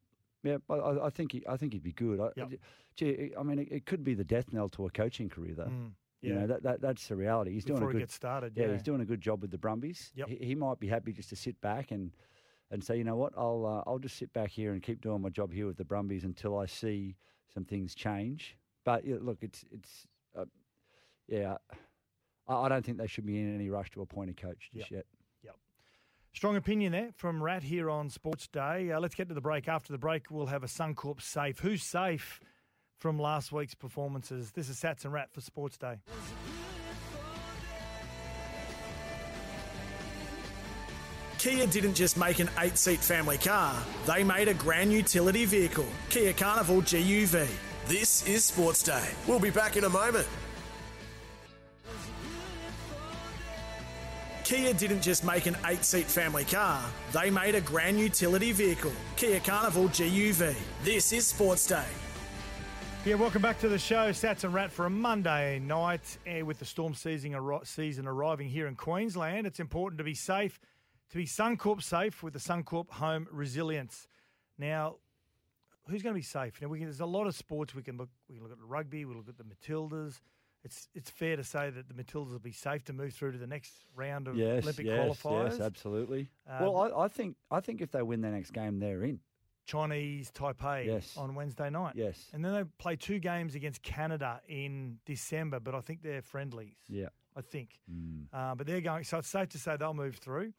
Yep. 0.43 0.61
I- 0.69 0.75
I, 1.05 1.09
think 1.09 1.31
he, 1.31 1.43
I 1.47 1.57
think 1.57 1.73
he'd 1.73 1.83
be 1.83 1.91
good. 1.93 2.19
I, 2.19 2.29
Yep. 2.35 2.51
Gee, 2.95 3.31
I 3.39 3.43
mean, 3.43 3.59
it, 3.59 3.67
it 3.71 3.85
could 3.85 4.03
be 4.03 4.13
the 4.13 4.23
death 4.23 4.53
knell 4.53 4.69
to 4.69 4.85
a 4.85 4.89
coaching 4.91 5.27
career, 5.29 5.55
though. 5.55 5.63
Mm, 5.65 5.91
You 6.21 6.33
yeah. 6.33 6.39
know 6.41 6.47
that, 6.47 6.63
that 6.63 6.81
that's 6.81 7.07
the 7.07 7.15
reality. 7.15 7.51
He's 7.53 7.65
Before 7.65 7.79
doing 7.79 7.89
a 7.89 7.93
good. 7.93 7.99
gets 7.99 8.13
started, 8.13 8.53
yeah, 8.55 8.67
yeah. 8.67 8.73
he's 8.73 8.83
doing 8.83 9.01
a 9.01 9.05
good 9.05 9.19
job 9.21 9.41
with 9.41 9.49
the 9.51 9.57
Brumbies. 9.57 10.11
Yep. 10.15 10.27
He, 10.29 10.35
he 10.49 10.55
might 10.55 10.79
be 10.79 10.87
happy 10.87 11.11
just 11.11 11.29
to 11.29 11.35
sit 11.35 11.59
back 11.61 11.91
and 11.91 12.11
and 12.71 12.83
say, 12.83 12.97
you 12.97 13.03
know 13.03 13.15
what, 13.15 13.33
I'll 13.37 13.65
uh, 13.65 13.89
I'll 13.89 13.99
just 13.99 14.15
sit 14.17 14.31
back 14.33 14.49
here 14.49 14.73
and 14.73 14.81
keep 14.81 15.01
doing 15.01 15.21
my 15.21 15.29
job 15.29 15.51
here 15.53 15.65
with 15.67 15.77
the 15.77 15.85
Brumbies 15.85 16.23
until 16.23 16.57
I 16.57 16.65
see 16.67 17.15
some 17.53 17.65
things 17.65 17.93
change. 17.95 18.55
But 18.85 19.05
yeah, 19.05 19.17
look, 19.21 19.39
it's 19.41 19.63
it's 19.71 20.07
uh, 20.37 20.45
yeah. 21.27 21.57
I, 22.47 22.53
I 22.53 22.69
don't 22.69 22.85
think 22.85 22.97
they 22.97 23.07
should 23.07 23.25
be 23.25 23.39
in 23.39 23.55
any 23.55 23.69
rush 23.69 23.91
to 23.91 24.01
appoint 24.01 24.29
a 24.29 24.33
coach 24.33 24.69
just 24.73 24.91
yet. 24.91 25.05
Yep. 25.43 25.55
Strong 26.33 26.55
opinion 26.55 26.91
there 26.91 27.09
from 27.15 27.41
Rat 27.41 27.63
here 27.63 27.89
on 27.89 28.09
Sports 28.09 28.47
Day. 28.47 28.91
Uh, 28.91 28.99
let's 28.99 29.15
get 29.15 29.27
to 29.29 29.33
the 29.33 29.41
break. 29.41 29.67
After 29.67 29.91
the 29.91 29.99
break, 29.99 30.31
we'll 30.31 30.47
have 30.47 30.63
a 30.63 30.67
Suncorp 30.67 31.21
safe. 31.21 31.59
Who's 31.59 31.83
safe 31.83 32.39
from 32.99 33.19
last 33.19 33.51
week's 33.51 33.75
performances? 33.75 34.51
This 34.51 34.69
is 34.69 34.79
Sats 34.79 35.05
and 35.05 35.13
Rat 35.13 35.31
for 35.31 35.41
Sports 35.41 35.77
Day. 35.77 35.99
Kia 41.43 41.67
didn't 41.67 41.95
just 41.95 42.15
make 42.15 42.39
an 42.39 42.49
eight 42.59 42.77
seat 42.77 43.01
family 43.01 43.37
car, 43.37 43.75
they 44.07 44.23
made 44.23 44.47
a 44.47 44.53
grand 44.53 44.93
utility 44.93 45.43
vehicle, 45.43 45.85
Kia 46.09 46.31
Carnival 46.31 46.81
GUV. 46.81 47.45
This 47.85 48.25
is 48.25 48.45
Sports 48.45 48.81
Day. 48.81 49.09
We'll 49.27 49.41
be 49.41 49.49
back 49.49 49.75
in 49.75 49.83
a 49.83 49.89
moment. 49.89 50.25
Kia 54.53 54.71
didn't 54.71 55.01
just 55.01 55.25
make 55.25 55.47
an 55.47 55.57
eight 55.65 55.83
seat 55.83 56.05
family 56.05 56.45
car, 56.45 56.79
they 57.11 57.31
made 57.31 57.55
a 57.55 57.61
grand 57.61 57.99
utility 57.99 58.51
vehicle, 58.51 58.91
Kia 59.15 59.39
Carnival 59.39 59.85
GUV. 59.85 60.53
This 60.83 61.11
is 61.11 61.25
Sports 61.25 61.65
Day. 61.65 61.87
Yeah, 63.03 63.15
welcome 63.15 63.41
back 63.41 63.59
to 63.61 63.67
the 63.67 63.79
show, 63.79 64.11
Sats 64.11 64.43
and 64.43 64.53
Rat, 64.53 64.71
for 64.71 64.85
a 64.85 64.91
Monday 64.91 65.57
night. 65.57 66.19
And 66.27 66.45
with 66.45 66.59
the 66.59 66.65
storm 66.65 66.93
season, 66.93 67.35
season 67.63 68.05
arriving 68.05 68.47
here 68.47 68.67
in 68.67 68.75
Queensland, 68.75 69.47
it's 69.47 69.59
important 69.59 69.97
to 69.97 70.03
be 70.03 70.13
safe, 70.13 70.59
to 71.09 71.17
be 71.17 71.25
Suncorp 71.25 71.81
safe 71.81 72.21
with 72.21 72.33
the 72.33 72.39
Suncorp 72.39 72.91
Home 72.91 73.27
Resilience. 73.31 74.07
Now, 74.59 74.97
who's 75.89 76.03
going 76.03 76.13
to 76.13 76.19
be 76.19 76.21
safe? 76.21 76.61
Now, 76.61 76.67
can, 76.67 76.81
there's 76.81 76.99
a 76.99 77.07
lot 77.07 77.25
of 77.25 77.33
sports 77.33 77.73
we 77.73 77.81
can 77.81 77.97
look. 77.97 78.09
We 78.29 78.35
can 78.35 78.43
look 78.43 78.51
at 78.51 78.59
the 78.59 78.65
rugby. 78.65 79.03
We 79.03 79.15
look 79.15 79.29
at 79.29 79.37
the 79.39 79.45
Matildas. 79.45 80.19
It's 80.63 80.87
it's 80.93 81.09
fair 81.09 81.35
to 81.35 81.43
say 81.43 81.69
that 81.69 81.87
the 81.89 81.93
Matildas 81.93 82.31
will 82.31 82.39
be 82.39 82.51
safe 82.53 82.83
to 82.85 82.93
move 82.93 83.13
through 83.13 83.33
to 83.33 83.37
the 83.37 83.47
next 83.47 83.73
round 83.95 84.27
of 84.27 84.37
Yes, 84.37 84.63
Olympic 84.63 84.85
yes, 84.85 85.21
qualifiers. 85.21 85.51
yes, 85.51 85.59
absolutely. 85.59 86.29
Um, 86.49 86.61
well, 86.61 86.77
I, 86.77 87.03
I 87.03 87.07
think 87.09 87.35
I 87.51 87.59
think 87.59 87.81
if 87.81 87.91
they 87.91 88.01
win 88.01 88.21
their 88.21 88.31
next 88.31 88.51
game, 88.51 88.79
they're 88.79 89.03
in. 89.03 89.19
Chinese 89.65 90.29
Taipei 90.31 90.85
Yes. 90.85 91.15
on 91.17 91.35
Wednesday 91.35 91.69
night. 91.69 91.93
Yes. 91.95 92.29
And 92.33 92.43
then 92.43 92.53
they 92.53 92.63
play 92.79 92.95
two 92.97 93.19
games 93.19 93.55
against 93.55 93.81
Canada 93.81 94.41
in 94.47 94.97
December, 95.05 95.59
but 95.61 95.73
I 95.73 95.79
think 95.79 96.01
they're 96.01 96.21
friendlies. 96.21 96.75
Yeah. 96.89 97.07
I 97.35 97.41
think. 97.41 97.79
Mm. 97.91 98.25
Uh, 98.33 98.55
but 98.55 98.67
they're 98.67 98.81
going, 98.81 99.05
so 99.05 99.19
it's 99.19 99.29
safe 99.29 99.49
to 99.49 99.57
say 99.57 99.77
they'll 99.77 99.93
move 99.93 100.15
through. 100.17 100.53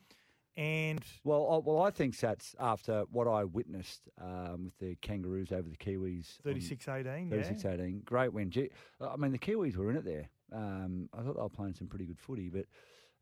And 0.57 1.01
Well, 1.25 1.51
I, 1.51 1.69
well, 1.69 1.83
I 1.83 1.91
think 1.91 2.15
Sats 2.15 2.55
after 2.61 3.05
what 3.11 3.27
I 3.27 3.45
witnessed 3.45 4.09
um, 4.21 4.65
with 4.67 4.79
the 4.79 4.95
Kangaroos 5.03 5.51
over 5.51 5.69
the 5.69 5.77
Kiwis. 5.77 6.39
on 6.39 6.45
36 6.45 6.87
18, 6.89 7.29
yeah. 7.29 7.37
36 7.43 7.65
18. 7.65 8.03
Great 8.05 8.33
win. 8.33 8.53
I 9.01 9.17
mean, 9.17 9.33
the 9.33 9.39
Kiwis 9.39 9.77
were 9.77 9.91
in 9.91 9.97
it 9.97 10.05
there. 10.05 10.29
Um, 10.53 11.09
I 11.13 11.23
thought 11.23 11.35
they 11.35 11.43
were 11.43 11.49
playing 11.49 11.75
some 11.75 11.89
pretty 11.89 12.07
good 12.07 12.21
footy, 12.21 12.49
but 12.51 12.67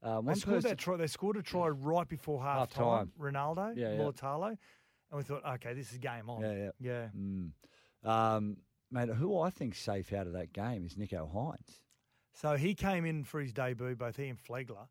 Um, 0.02 0.26
They 0.26 0.34
scored 0.34 0.56
person- 0.56 0.70
that 0.70 0.78
try. 0.78 0.96
They 0.96 1.06
scored 1.06 1.36
a 1.36 1.42
try 1.42 1.68
right 1.68 2.08
before 2.08 2.42
half 2.42 2.70
time. 2.70 3.12
Ronaldo, 3.18 3.76
Yeah, 3.76 3.94
yeah. 3.94 4.02
And 5.10 5.18
we 5.18 5.22
thought, 5.22 5.44
okay, 5.44 5.74
this 5.74 5.92
is 5.92 5.98
game 5.98 6.28
on. 6.28 6.42
Yeah, 6.42 6.52
yeah. 6.52 6.70
yeah. 6.80 7.08
Mm. 7.16 7.52
Um, 8.02 8.56
mate, 8.90 9.10
who 9.10 9.38
I 9.38 9.50
think 9.50 9.74
safe 9.76 10.12
out 10.12 10.26
of 10.26 10.32
that 10.32 10.52
game 10.52 10.84
is 10.84 10.96
Nicho 10.96 11.32
Hynes. 11.32 11.80
So 12.34 12.56
he 12.56 12.74
came 12.74 13.04
in 13.04 13.22
for 13.24 13.40
his 13.40 13.52
debut, 13.52 13.94
both 13.94 14.16
he 14.16 14.28
and 14.28 14.38
Flegler, 14.42 14.88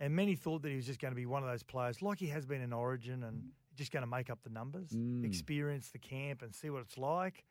and 0.00 0.14
many 0.14 0.34
thought 0.36 0.62
that 0.62 0.68
he 0.70 0.76
was 0.76 0.86
just 0.86 1.00
going 1.00 1.12
to 1.12 1.16
be 1.16 1.26
one 1.26 1.42
of 1.42 1.48
those 1.48 1.62
players, 1.62 2.02
like 2.02 2.18
he 2.18 2.26
has 2.28 2.44
been 2.46 2.60
in 2.60 2.72
Origin, 2.72 3.22
and 3.24 3.50
just 3.74 3.92
going 3.92 4.02
to 4.02 4.06
make 4.06 4.30
up 4.30 4.42
the 4.42 4.50
numbers, 4.50 4.90
Mm. 4.90 5.24
experience 5.24 5.90
the 5.90 5.98
camp, 5.98 6.42
and 6.42 6.54
see 6.54 6.70
what 6.70 6.82
it's 6.82 6.96
like. 6.98 7.44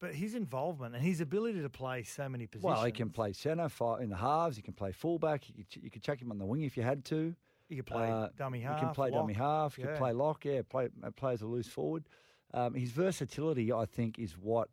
But 0.00 0.14
his 0.14 0.34
involvement 0.34 0.94
and 0.94 1.04
his 1.04 1.20
ability 1.20 1.60
to 1.60 1.68
play 1.68 2.02
so 2.04 2.26
many 2.26 2.46
positions. 2.46 2.64
Well, 2.74 2.84
he 2.84 2.92
can 2.92 3.10
play 3.10 3.34
centre, 3.34 3.68
in 4.00 4.08
the 4.08 4.16
halves. 4.16 4.56
He 4.56 4.62
can 4.62 4.72
play 4.72 4.92
fullback. 4.92 5.46
You 5.48 5.54
could, 5.64 5.82
you 5.82 5.90
could 5.90 6.02
chuck 6.02 6.20
him 6.22 6.30
on 6.30 6.38
the 6.38 6.46
wing 6.46 6.62
if 6.62 6.76
you 6.76 6.82
had 6.82 7.04
to. 7.06 7.34
He 7.68 7.76
could 7.76 7.86
play 7.86 8.08
Uh, 8.10 8.30
dummy 8.36 8.60
half. 8.60 8.78
He 8.80 8.84
can 8.86 8.94
play 8.94 9.10
dummy 9.10 9.34
half. 9.34 9.76
He 9.76 9.82
Yeah. 9.82 9.88
can 9.88 9.96
play 9.98 10.12
lock. 10.12 10.44
Yeah, 10.46 10.62
play 10.62 10.88
uh, 11.02 11.10
play 11.10 11.34
as 11.34 11.42
a 11.42 11.46
loose 11.46 11.68
forward. 11.68 12.08
Um, 12.54 12.72
his 12.74 12.92
versatility, 12.92 13.72
I 13.72 13.84
think, 13.84 14.18
is 14.18 14.38
what 14.38 14.70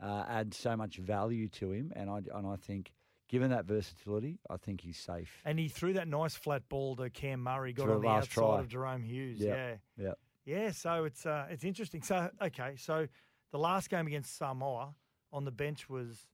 uh, 0.00 0.24
adds 0.26 0.56
so 0.56 0.74
much 0.76 0.96
value 0.96 1.48
to 1.48 1.70
him. 1.70 1.92
And 1.94 2.08
I 2.08 2.22
and 2.34 2.46
I 2.46 2.56
think, 2.56 2.92
given 3.32 3.50
that 3.50 3.64
versatility, 3.64 4.38
I 4.50 4.58
think 4.58 4.82
he's 4.82 4.98
safe. 4.98 5.40
And 5.46 5.58
he 5.58 5.66
threw 5.66 5.94
that 5.94 6.06
nice 6.06 6.34
flat 6.34 6.68
ball 6.68 6.94
to 6.96 7.08
Cam 7.08 7.40
Murray, 7.42 7.72
got 7.72 7.86
For 7.86 7.94
on 7.96 8.02
the 8.02 8.08
outside 8.08 8.30
try. 8.34 8.60
of 8.60 8.68
Jahrome 8.68 9.02
Hughes. 9.04 9.38
Yeah, 9.40 9.54
Yeah. 9.54 9.74
yeah. 9.96 10.12
Yeah, 10.44 10.70
so 10.72 11.04
it's 11.04 11.24
uh, 11.24 11.46
it's 11.50 11.64
interesting. 11.64 12.02
So 12.02 12.28
okay, 12.42 12.74
so 12.76 13.06
the 13.52 13.58
last 13.58 13.88
game 13.88 14.06
against 14.08 14.36
Samoa 14.36 14.94
on 15.32 15.44
the 15.44 15.52
bench 15.52 15.88
was 15.88 16.26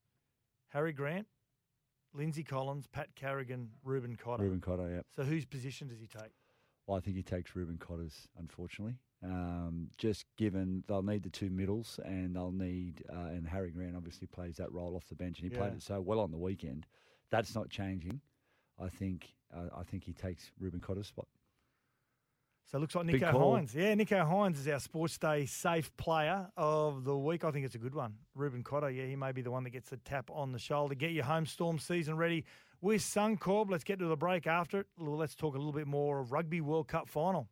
Harry 0.71 0.93
Grant, 0.95 1.27
Lindsay 2.15 2.43
Collins, 2.43 2.87
Pat 2.87 3.09
Carrigan, 3.15 3.69
Reuben 3.85 4.17
Cotter. 4.17 4.43
Reuben 4.45 4.61
Cotter, 4.63 4.91
yeah. 4.91 5.03
So 5.15 5.25
whose 5.25 5.45
position 5.45 5.89
does 5.89 6.01
he 6.01 6.07
take? 6.07 6.33
Well, 6.87 6.97
I 6.97 7.01
think 7.01 7.17
he 7.17 7.23
takes 7.23 7.55
Reuben 7.55 7.77
Cotter's, 7.77 8.29
unfortunately. 8.39 8.97
Um, 9.25 9.89
just 9.99 10.27
given 10.37 10.85
they'll 10.87 11.03
need 11.03 11.25
the 11.25 11.31
two 11.31 11.51
middles 11.51 11.99
and 12.05 12.37
they'll 12.37 12.53
need, 12.53 13.03
uh, 13.13 13.31
and 13.31 13.49
Harry 13.49 13.71
Grant 13.71 13.97
obviously 13.97 14.29
plays 14.29 14.57
that 14.59 14.71
role 14.73 14.95
off 14.95 15.09
the 15.09 15.17
bench 15.17 15.41
and 15.41 15.51
he 15.51 15.57
played 15.59 15.73
it 15.73 15.83
so 15.83 16.01
well 16.01 16.21
on 16.21 16.31
the 16.31 16.39
weekend. 16.39 16.87
That's 17.31 17.55
not 17.55 17.69
changing. 17.69 18.21
I 18.81 18.89
think 18.89 19.35
uh, 19.55 19.77
I 19.77 19.83
think 19.83 20.05
he 20.05 20.13
takes 20.13 20.53
Reuben 20.61 20.81
Cotter's 20.81 21.09
spot. 21.09 21.27
So 22.71 22.77
it 22.77 22.83
looks 22.83 22.95
like 22.95 23.07
Nicho. 23.07 23.33
Hynes. 23.33 23.75
Yeah, 23.75 23.95
Nicho 23.95 24.31
Hynes 24.31 24.59
is 24.59 24.69
our 24.69 24.79
Sports 24.79 25.17
Day 25.17 25.47
safe 25.47 25.95
player 25.97 26.49
of 26.57 27.05
the 27.05 27.17
week. 27.17 27.43
I 27.43 27.51
think 27.51 27.65
it's 27.65 27.75
a 27.75 27.79
good 27.79 27.95
one. 27.95 28.15
Reuben 28.35 28.63
Cotter, 28.63 28.91
yeah, 28.91 29.07
he 29.07 29.17
may 29.17 29.33
be 29.33 29.41
the 29.41 29.51
one 29.51 29.65
that 29.65 29.71
gets 29.71 29.89
the 29.89 29.97
tap 29.97 30.31
on 30.31 30.53
the 30.53 30.59
shoulder. 30.59 30.95
Get 30.95 31.13
your 31.13 31.25
home 31.25 31.47
storm 31.47 31.79
season 31.79 32.19
ready 32.19 32.45
with 32.83 33.01
Suncorp. 33.01 33.71
Let's 33.71 33.85
get 33.85 33.99
to 34.01 34.07
the 34.07 34.17
break 34.17 34.47
after 34.47 34.81
it. 34.81 34.87
Let's 34.99 35.35
talk 35.35 35.55
a 35.55 35.59
little 35.59 35.73
bit 35.73 35.87
more 35.87 36.21
of 36.21 36.31
Rugby 36.31 36.61
World 36.61 36.89
Cup 36.89 37.09
final. 37.09 37.49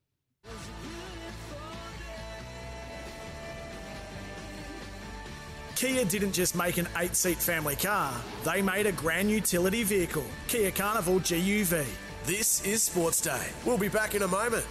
Kia 5.76 6.06
didn't 6.06 6.32
just 6.32 6.56
make 6.56 6.78
an 6.78 6.88
eight 6.96 7.14
seat 7.14 7.36
family 7.36 7.76
car, 7.76 8.14
they 8.44 8.62
made 8.62 8.86
a 8.86 8.92
grand 8.92 9.30
utility 9.30 9.82
vehicle, 9.82 10.24
Kia 10.48 10.70
Carnival 10.70 11.20
GUV. 11.20 11.84
This 12.24 12.64
is 12.64 12.82
Sports 12.82 13.20
Day. 13.20 13.46
We'll 13.66 13.76
be 13.76 13.90
back 13.90 14.14
in 14.14 14.22
a 14.22 14.28
moment. 14.28 14.64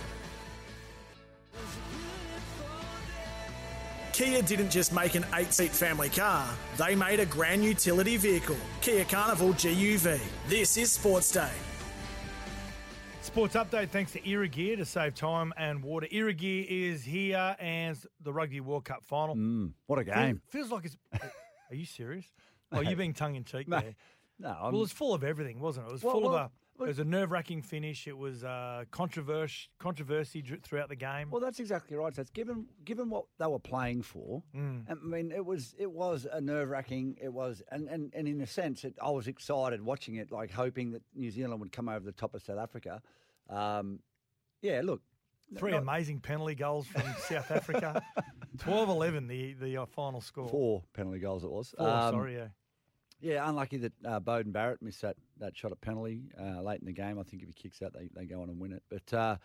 Kia 4.14 4.42
didn't 4.42 4.72
just 4.72 4.94
make 4.94 5.14
an 5.14 5.28
eight 5.36 5.54
seat 5.54 5.70
family 5.70 6.10
car, 6.10 6.50
they 6.78 6.96
made 6.96 7.20
a 7.20 7.26
grand 7.28 7.64
utility 7.64 8.18
vehicle, 8.18 8.58
Kia 8.82 9.06
Carnival 9.06 9.50
GUV. 9.50 10.20
This 10.48 10.76
is 10.76 10.92
Sports 10.92 11.32
Day. 11.32 11.52
Sports 13.26 13.56
update 13.56 13.90
thanks 13.90 14.12
to 14.12 14.22
Irrigear 14.22 14.78
to 14.78 14.86
save 14.86 15.16
time 15.16 15.52
and 15.58 15.84
water. 15.84 16.08
Irrigear 16.12 16.66
is 16.70 17.04
here 17.04 17.56
and 17.60 17.98
the 18.22 18.32
Rugby 18.32 18.62
World 18.62 18.86
Cup 18.86 19.04
final. 19.04 19.36
Mm, 19.36 19.74
what 19.88 19.98
a 20.00 20.04
game! 20.04 20.42
Feels 20.48 20.72
like 20.72 20.86
it's. 20.86 20.96
Are 21.70 21.76
you 21.76 21.86
serious? 21.86 22.26
Oh, 22.72 22.82
you're 22.82 22.96
being 22.96 23.14
tongue 23.14 23.36
in 23.36 23.44
cheek 23.44 23.68
there. 23.68 23.96
No, 24.40 24.56
I'm, 24.62 24.74
Well, 24.74 24.84
it's 24.84 24.92
full 24.94 25.14
of 25.14 25.24
everything, 25.24 25.60
wasn't 25.60 25.88
it? 25.88 25.90
It 25.90 25.94
was 25.94 26.04
Well, 26.04 26.14
full 26.14 26.22
well, 26.22 26.36
of 26.36 26.52
a. 26.80 26.84
It 26.84 26.88
was 26.88 27.00
a 27.00 27.06
nerve 27.06 27.32
wracking 27.32 27.62
finish. 27.62 28.08
It 28.08 28.18
was 28.18 28.44
uh, 28.44 28.86
controversy, 28.92 29.68
controversy 29.80 30.42
throughout 30.64 30.90
the 30.90 30.96
game. 30.96 31.30
Well, 31.32 31.42
that's 31.42 31.60
exactly 31.60 31.96
right. 31.98 32.14
So 32.16 32.22
it's 32.22 32.32
given 32.32 32.68
given 32.84 33.10
what 33.10 33.26
they 33.40 33.46
were 33.48 33.60
playing 33.60 34.02
for. 34.04 34.44
Mm. 34.56 34.86
I 34.90 34.94
mean, 34.96 35.32
it 35.32 35.46
was 35.46 35.76
it 35.78 35.92
was 35.92 36.28
a 36.32 36.42
nerve 36.42 36.70
wracking. 36.70 37.18
It 37.22 37.32
was, 37.34 37.62
and, 37.72 37.88
and, 37.88 38.12
and 38.16 38.28
in 38.28 38.42
a 38.42 38.48
sense, 38.48 38.84
it, 38.84 38.96
I 39.02 39.10
was 39.12 39.28
excited 39.28 39.82
watching 39.82 40.16
it, 40.16 40.32
like 40.32 40.52
hoping 40.52 40.92
that 40.92 41.02
New 41.14 41.32
Zealand 41.32 41.60
would 41.62 41.72
come 41.72 41.88
over 41.90 42.06
the 42.06 42.12
top 42.12 42.34
of 42.36 42.42
South 42.44 42.60
Africa. 42.60 43.02
Um, 43.50 44.00
yeah, 44.62 44.82
look, 44.84 45.02
Three 45.58 45.72
not- 45.72 45.84
amazing 45.84 46.20
penalty 46.22 46.56
goals 46.56 46.88
from 46.88 47.04
South 47.20 47.52
Africa. 47.52 48.02
12-11 48.58 49.28
the 49.28 49.54
the 49.54 49.78
uh, 49.78 49.86
final 49.86 50.22
score. 50.22 50.48
four 50.48 50.84
penalty 50.94 51.20
goals 51.20 51.44
it 51.44 51.52
was. 51.52 51.74
Four, 51.78 51.90
Um, 51.90 52.14
sorry, 52.14 52.36
yeah. 52.36 52.48
Yeah, 53.26 53.50
unlucky 53.50 53.78
that 53.78 53.94
uh, 54.06 54.20
Beauden 54.20 54.52
Barrett 54.54 54.82
missed 54.82 55.02
that, 55.02 55.16
that 55.40 55.58
shot 55.58 55.72
at 55.72 55.82
penalty 55.82 56.22
uh, 56.40 56.62
late 56.62 56.80
in 56.80 56.86
the 56.86 56.94
game. 56.94 57.18
I 57.20 57.24
think 57.24 57.42
if 57.42 57.48
he 57.48 57.54
kicks 57.54 57.80
that, 57.80 57.92
they, 57.94 58.10
they 58.16 58.26
go 58.26 58.42
on 58.42 58.50
and 58.50 58.60
win 58.60 58.72
it. 58.72 58.84
But 58.90 59.14
uh, 59.18 59.38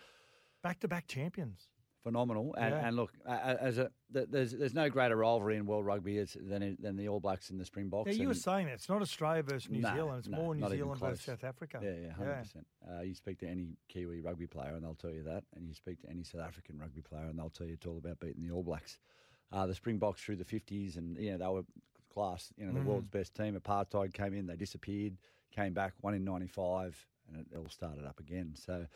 Back 0.62 0.80
to 0.80 0.88
back 0.88 1.06
champions. 1.06 1.68
phenomenal. 2.02 2.54
And, 2.58 2.74
Yeah. 2.74 2.86
and 2.86 2.96
look, 2.96 3.12
as 3.26 3.78
a 3.78 3.90
th- 4.12 4.28
there's 4.30 4.52
there's 4.52 4.74
no 4.74 4.90
greater 4.90 5.16
rivalry 5.16 5.56
in 5.56 5.64
world 5.64 5.86
rugby 5.86 6.18
as, 6.18 6.36
than 6.38 6.76
than 6.80 6.96
the 6.96 7.08
All 7.08 7.20
Blacks 7.20 7.48
and 7.50 7.58
the 7.58 7.64
Springboks. 7.64 8.10
Yeah, 8.14 8.20
you 8.22 8.28
were 8.28 8.34
saying 8.34 8.66
that. 8.66 8.74
It's 8.74 8.88
not 8.88 9.00
Australia 9.00 9.42
versus 9.42 9.70
New 9.70 9.80
No, 9.80 9.94
Zealand. 9.94 10.18
It's 10.18 10.28
no, 10.28 10.36
more 10.36 10.54
New 10.54 10.68
Zealand 10.68 11.00
versus. 11.00 11.22
South 11.24 11.44
Africa. 11.44 11.80
Yeah, 11.82 11.92
yeah, 12.02 12.12
hundred 12.12 12.34
percent. 12.42 12.66
Uh, 12.86 13.00
you 13.00 13.14
speak 13.14 13.38
to 13.40 13.46
any 13.48 13.76
Kiwi 13.88 14.20
rugby 14.20 14.46
player, 14.46 14.74
and 14.74 14.84
they'll 14.84 14.94
tell 14.94 15.10
you 15.12 15.22
that. 15.24 15.44
And 15.56 15.66
you 15.66 15.72
speak 15.74 16.00
to 16.02 16.10
any 16.10 16.22
South 16.24 16.42
African 16.42 16.78
rugby 16.78 17.00
player, 17.00 17.24
and 17.24 17.38
they'll 17.38 17.48
tell 17.50 17.66
you 17.66 17.72
it's 17.74 17.86
all 17.86 17.96
about 17.98 18.20
beating 18.20 18.42
the 18.46 18.50
All 18.52 18.62
Blacks. 18.62 18.98
Uh, 19.52 19.66
the 19.66 19.74
Springboks 19.74 20.22
through 20.22 20.36
the 20.36 20.44
fifties, 20.44 20.96
and 20.96 21.16
you 21.18 21.32
know 21.32 21.38
they 21.38 21.46
were 21.52 21.64
class. 22.10 22.52
You 22.56 22.66
know, 22.66 22.72
the 22.72 22.80
Mm. 22.80 22.84
world's 22.84 23.08
best 23.08 23.34
team. 23.34 23.58
Apartheid 23.58 24.12
came 24.12 24.34
in, 24.34 24.46
they 24.46 24.56
disappeared, 24.56 25.16
came 25.50 25.72
back, 25.72 25.94
won 26.02 26.14
in 26.14 26.24
'95, 26.24 27.06
and 27.28 27.38
it 27.38 27.56
all 27.56 27.68
started 27.68 28.04
up 28.04 28.20
again. 28.20 28.54
So. 28.56 28.86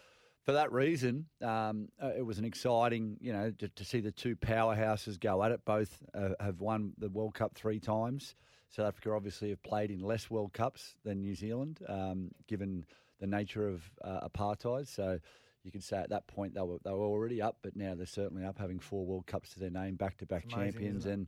For 0.42 0.52
that 0.52 0.70
reason, 0.72 1.24
um, 1.40 1.88
uh, 1.98 2.10
it 2.14 2.20
was 2.20 2.38
an 2.38 2.44
exciting, 2.44 3.16
you 3.18 3.32
know, 3.32 3.50
to, 3.52 3.66
to 3.66 3.82
see 3.82 4.00
the 4.00 4.12
two 4.12 4.36
powerhouses 4.36 5.18
go 5.18 5.42
at 5.42 5.52
it. 5.52 5.64
Both 5.64 6.02
uh, 6.12 6.34
have 6.38 6.60
won 6.60 6.92
the 6.98 7.08
World 7.08 7.32
Cup 7.32 7.54
three 7.54 7.80
times. 7.80 8.36
South 8.68 8.88
Africa 8.88 9.12
obviously 9.12 9.48
have 9.48 9.62
played 9.62 9.90
in 9.90 10.00
less 10.00 10.28
World 10.28 10.52
Cups 10.52 10.96
than 11.02 11.22
New 11.22 11.34
Zealand, 11.34 11.80
um, 11.88 12.30
given 12.46 12.84
the 13.20 13.26
nature 13.26 13.66
of 13.66 13.90
uh, 14.02 14.28
apartheid. 14.28 14.86
So 14.86 15.18
you 15.62 15.70
could 15.72 15.82
say 15.82 15.96
at 15.96 16.10
that 16.10 16.26
point 16.26 16.52
they 16.52 16.60
were 16.60 16.76
they 16.84 16.90
were 16.90 16.98
already 17.06 17.40
up, 17.40 17.56
but 17.62 17.74
now 17.74 17.94
they're 17.94 18.04
certainly 18.04 18.44
up, 18.44 18.58
having 18.58 18.80
four 18.80 19.06
World 19.06 19.24
Cups 19.26 19.54
to 19.54 19.60
their 19.60 19.70
name, 19.70 19.94
back 19.94 20.18
to 20.18 20.26
back 20.26 20.44
champions, 20.46 21.06
and 21.06 21.26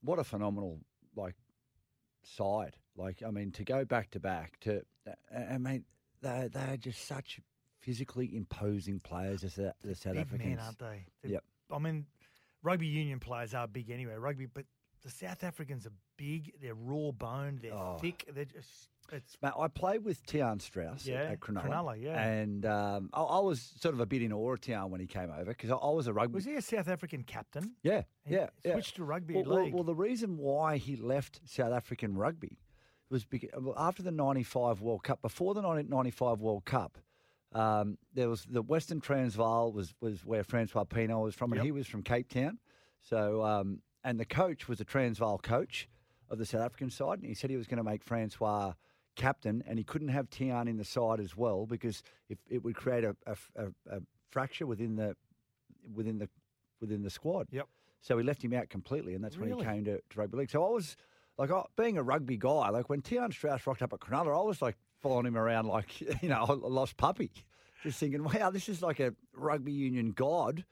what 0.00 0.18
a 0.18 0.24
phenomenal 0.24 0.80
like 1.18 1.34
side. 2.22 2.76
Like 2.96 3.22
I 3.26 3.30
mean, 3.30 3.52
to 3.52 3.64
go 3.64 3.84
back 3.84 4.10
to 4.12 4.20
back 4.20 4.58
to, 4.60 4.82
I 5.34 5.54
I 5.54 5.58
mean, 5.58 5.84
they 6.22 6.48
they 6.52 6.60
are 6.72 6.76
just 6.76 7.06
such 7.06 7.40
physically 7.80 8.34
imposing 8.36 9.00
players 9.00 9.44
as 9.44 9.54
the, 9.54 9.74
the 9.84 9.94
South 9.94 10.14
big 10.14 10.22
Africans. 10.22 10.48
men, 10.56 10.58
aren't 10.58 10.78
they? 10.78 11.04
They're- 11.22 11.32
Yep. 11.32 11.44
I 11.70 11.78
mean, 11.78 12.06
rugby 12.62 12.86
union 12.86 13.20
players 13.20 13.54
are 13.54 13.68
big 13.68 13.90
anyway. 13.90 14.14
Rugby, 14.14 14.46
but 14.46 14.64
the 15.02 15.10
South 15.10 15.44
Africans 15.44 15.86
are 15.86 15.92
big. 16.16 16.52
They're 16.60 16.74
raw 16.74 17.12
boned. 17.12 17.60
They're 17.60 17.72
Oh. 17.74 17.98
thick. 18.00 18.24
They're 18.34 18.46
just. 18.46 18.88
It's 19.10 19.36
Mate, 19.42 19.52
I 19.58 19.68
played 19.68 20.04
with 20.04 20.24
Tian 20.26 20.60
Strauss 20.60 21.06
Yeah, 21.06 21.22
at 21.22 21.40
Cronulla. 21.40 21.64
Cronulla, 21.68 22.02
yeah. 22.02 22.22
And 22.22 22.66
um, 22.66 23.10
I, 23.12 23.22
I 23.22 23.38
was 23.40 23.72
sort 23.80 23.94
of 23.94 24.00
a 24.00 24.06
bit 24.06 24.22
in 24.22 24.32
awe 24.32 24.52
of 24.52 24.60
Tian 24.60 24.90
when 24.90 25.00
he 25.00 25.06
came 25.06 25.30
over 25.30 25.46
because 25.46 25.70
I, 25.70 25.76
I 25.76 25.90
was 25.90 26.06
a 26.06 26.12
rugby. 26.12 26.34
was 26.34 26.44
he 26.44 26.54
a 26.54 26.62
South 26.62 26.88
African 26.88 27.22
captain? 27.22 27.72
Yeah, 27.82 28.02
He 28.24 28.34
yeah, 28.34 28.48
yeah. 28.64 28.72
switched 28.72 28.96
to 28.96 29.04
rugby 29.04 29.34
well, 29.34 29.44
well, 29.46 29.64
league. 29.64 29.74
well, 29.74 29.84
the 29.84 29.94
reason 29.94 30.36
why 30.36 30.76
he 30.76 30.96
left 30.96 31.40
South 31.44 31.72
African 31.72 32.16
rugby 32.16 32.58
was 33.10 33.24
because 33.24 33.48
after 33.78 34.02
the 34.02 34.10
'95 34.10 34.82
World 34.82 35.02
Cup, 35.04 35.22
before 35.22 35.54
the 35.54 35.62
1995 35.62 36.40
World 36.40 36.64
Cup, 36.66 36.98
um, 37.54 37.96
there 38.12 38.28
was 38.28 38.44
the 38.44 38.60
Western 38.60 39.00
Transvaal 39.00 39.72
was 39.72 39.94
was 40.02 40.24
where 40.26 40.44
Francois 40.44 40.84
Pienaar 40.84 41.22
was 41.24 41.34
from, 41.34 41.52
and 41.52 41.58
Yep. 41.60 41.64
he 41.64 41.72
was 41.72 41.86
from 41.86 42.02
Cape 42.02 42.28
Town. 42.28 42.58
So, 43.00 43.42
um, 43.42 43.80
and 44.04 44.20
the 44.20 44.26
coach 44.26 44.68
was 44.68 44.80
a 44.80 44.84
Transvaal 44.84 45.38
coach 45.38 45.88
of 46.28 46.36
the 46.36 46.44
South 46.44 46.60
African 46.60 46.90
side, 46.90 47.20
and 47.20 47.26
he 47.26 47.32
said 47.32 47.48
he 47.48 47.56
was 47.56 47.66
going 47.66 47.78
to 47.78 47.82
make 47.84 48.04
Francois 48.04 48.74
captain, 49.18 49.62
and 49.66 49.78
he 49.78 49.84
couldn't 49.84 50.08
have 50.08 50.30
Tian 50.30 50.66
in 50.68 50.78
the 50.78 50.84
side 50.84 51.20
as 51.20 51.36
well 51.36 51.66
because 51.66 52.02
if 52.30 52.38
it 52.48 52.64
would 52.64 52.74
create 52.74 53.04
a, 53.04 53.14
a, 53.26 53.36
a, 53.90 54.00
fracture 54.30 54.66
within 54.66 54.96
the 54.96 55.14
within 55.94 56.18
the 56.18 56.28
within 56.80 57.02
the 57.02 57.10
squad. 57.10 57.48
Yep. 57.50 57.66
So 58.00 58.16
we 58.16 58.22
left 58.22 58.42
him 58.42 58.54
out 58.54 58.70
completely, 58.70 59.14
and 59.14 59.22
that's 59.22 59.36
when 59.36 59.52
he 59.52 59.62
came 59.62 59.84
to, 59.84 59.96
to 59.96 60.18
rugby 60.18 60.38
league. 60.38 60.50
So 60.50 60.64
I 60.64 60.70
was 60.70 60.96
like, 61.36 61.50
I, 61.50 61.62
being 61.76 61.98
a 61.98 62.02
rugby 62.02 62.36
guy, 62.36 62.70
like 62.70 62.88
when 62.88 63.02
Tian 63.02 63.32
Strauss 63.32 63.66
rocked 63.66 63.82
up 63.82 63.92
at 63.92 64.00
Cronulla, 64.00 64.38
I 64.38 64.42
was 64.42 64.62
like 64.62 64.76
following 65.02 65.26
him 65.26 65.36
around 65.36 65.66
like 65.66 66.00
you 66.22 66.28
know 66.28 66.44
a 66.48 66.54
lost 66.54 66.96
puppy, 66.96 67.30
just 67.82 67.98
thinking, 67.98 68.24
wow, 68.24 68.50
this 68.50 68.68
is 68.68 68.80
like 68.80 69.00
a 69.00 69.14
rugby 69.34 69.72
union 69.72 70.12
god. 70.12 70.64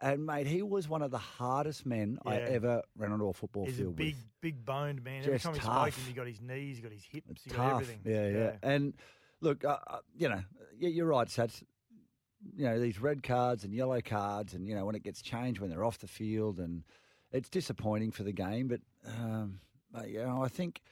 And 0.00 0.26
mate, 0.26 0.46
he 0.46 0.62
was 0.62 0.88
one 0.88 1.02
of 1.02 1.10
the 1.10 1.18
hardest 1.18 1.86
men 1.86 2.18
I 2.26 2.36
ever 2.36 2.82
ran 2.96 3.12
onto 3.12 3.28
a 3.28 3.32
football 3.32 3.64
He's 3.64 3.78
a 3.78 3.82
field 3.82 3.96
big, 3.96 4.14
with. 4.14 4.24
big 4.40 4.64
boned 4.64 5.02
man. 5.02 5.20
Every 5.22 5.32
Just 5.34 5.44
time 5.44 5.54
he 5.54 5.60
spoke 5.60 5.72
tough. 5.72 5.96
him, 5.98 6.04
he 6.06 6.12
got 6.12 6.26
his 6.26 6.40
knees, 6.40 6.76
he 6.76 6.82
got 6.82 6.92
his 6.92 7.04
hips, 7.04 7.42
he 7.44 7.50
got 7.50 7.56
Tough, 7.56 7.82
everything. 7.82 8.00
yeah, 8.04 8.28
yeah, 8.28 8.56
And 8.62 8.94
look, 9.40 9.64
uh, 9.64 9.78
uh, 9.86 9.98
you 10.16 10.28
know, 10.28 10.42
you're 10.78 11.06
right, 11.06 11.28
Sats. 11.28 11.62
You 12.56 12.66
know, 12.66 12.78
these 12.78 13.00
red 13.00 13.22
cards 13.22 13.64
and 13.64 13.72
yellow 13.72 14.00
cards, 14.02 14.52
and, 14.52 14.68
you 14.68 14.74
know, 14.74 14.84
when 14.84 14.94
it 14.94 15.02
gets 15.02 15.22
changed 15.22 15.60
when 15.60 15.70
they're 15.70 15.84
off 15.84 15.98
the 15.98 16.06
field, 16.06 16.58
and 16.58 16.82
it's 17.32 17.48
disappointing 17.48 18.10
for 18.10 18.22
the 18.22 18.32
game. 18.32 18.68
But, 18.68 18.80
um, 19.06 19.60
but, 19.90 20.10
you 20.10 20.22
know, 20.22 20.42
I 20.42 20.48
think 20.48 20.82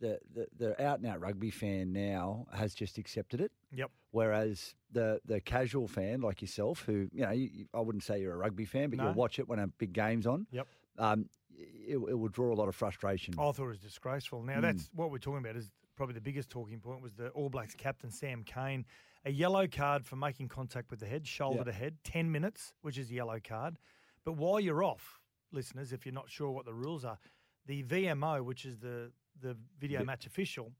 the, 0.00 0.18
the, 0.34 0.46
the 0.58 0.82
out 0.84 0.98
and 0.98 1.06
out 1.06 1.20
rugby 1.20 1.50
fan 1.50 1.92
now 1.92 2.46
has 2.52 2.74
just 2.74 2.98
accepted 2.98 3.40
it. 3.40 3.52
Yep. 3.72 3.90
Whereas 4.12 4.74
the 4.92 5.20
the 5.24 5.40
casual 5.40 5.86
fan 5.88 6.20
like 6.20 6.40
yourself, 6.42 6.82
who 6.86 7.08
you 7.12 7.22
know, 7.24 7.30
you, 7.30 7.66
I 7.74 7.80
wouldn't 7.80 8.02
say 8.04 8.20
you're 8.20 8.34
a 8.34 8.38
rugby 8.38 8.64
fan, 8.64 8.90
but 8.90 8.96
No. 8.98 9.04
you'll 9.04 9.14
watch 9.14 9.38
it 9.38 9.48
when 9.48 9.58
a 9.58 9.66
big 9.68 9.92
game's 9.92 10.26
on. 10.26 10.46
Yep. 10.50 10.66
Um, 10.98 11.28
it, 11.56 11.96
it 11.96 12.18
will 12.18 12.28
draw 12.28 12.52
a 12.52 12.56
lot 12.56 12.68
of 12.68 12.74
frustration. 12.74 13.34
I 13.38 13.52
thought 13.52 13.58
it 13.64 13.68
was 13.68 13.78
disgraceful. 13.78 14.42
Now, 14.42 14.58
Mm. 14.58 14.62
that's 14.62 14.90
what 14.94 15.10
we're 15.10 15.18
talking 15.18 15.38
about 15.44 15.56
is 15.56 15.70
probably 15.96 16.14
the 16.14 16.20
biggest 16.20 16.48
talking 16.50 16.80
point 16.80 17.02
was 17.02 17.12
the 17.14 17.28
All 17.30 17.48
Blacks 17.50 17.74
captain, 17.74 18.10
Sam 18.10 18.42
Cane. 18.44 18.86
A 19.26 19.30
yellow 19.30 19.66
card 19.68 20.06
for 20.06 20.16
making 20.16 20.48
contact 20.48 20.90
with 20.90 21.00
the 21.00 21.06
head, 21.06 21.26
shoulder 21.26 21.58
Yeah. 21.58 21.64
to 21.64 21.72
head, 21.72 21.96
10 22.04 22.32
minutes, 22.32 22.72
which 22.80 22.96
is 22.96 23.10
a 23.10 23.14
yellow 23.14 23.38
card. 23.42 23.78
But 24.24 24.32
while 24.32 24.58
you're 24.60 24.82
off, 24.82 25.20
listeners, 25.52 25.92
if 25.92 26.06
you're 26.06 26.14
not 26.14 26.30
sure 26.30 26.50
what 26.50 26.64
the 26.64 26.72
rules 26.74 27.04
are, 27.04 27.18
the 27.66 27.82
VMO, 27.82 28.42
which 28.42 28.64
is 28.64 28.78
the, 28.78 29.12
the 29.40 29.56
video 29.78 30.00
Vi- 30.00 30.04
match 30.04 30.26
official, 30.26 30.72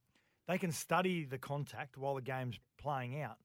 they 0.48 0.58
can 0.58 0.72
study 0.72 1.24
the 1.24 1.38
contact 1.38 1.96
while 1.96 2.14
the 2.14 2.22
game's 2.22 2.58
playing 2.78 3.20
out. 3.22 3.38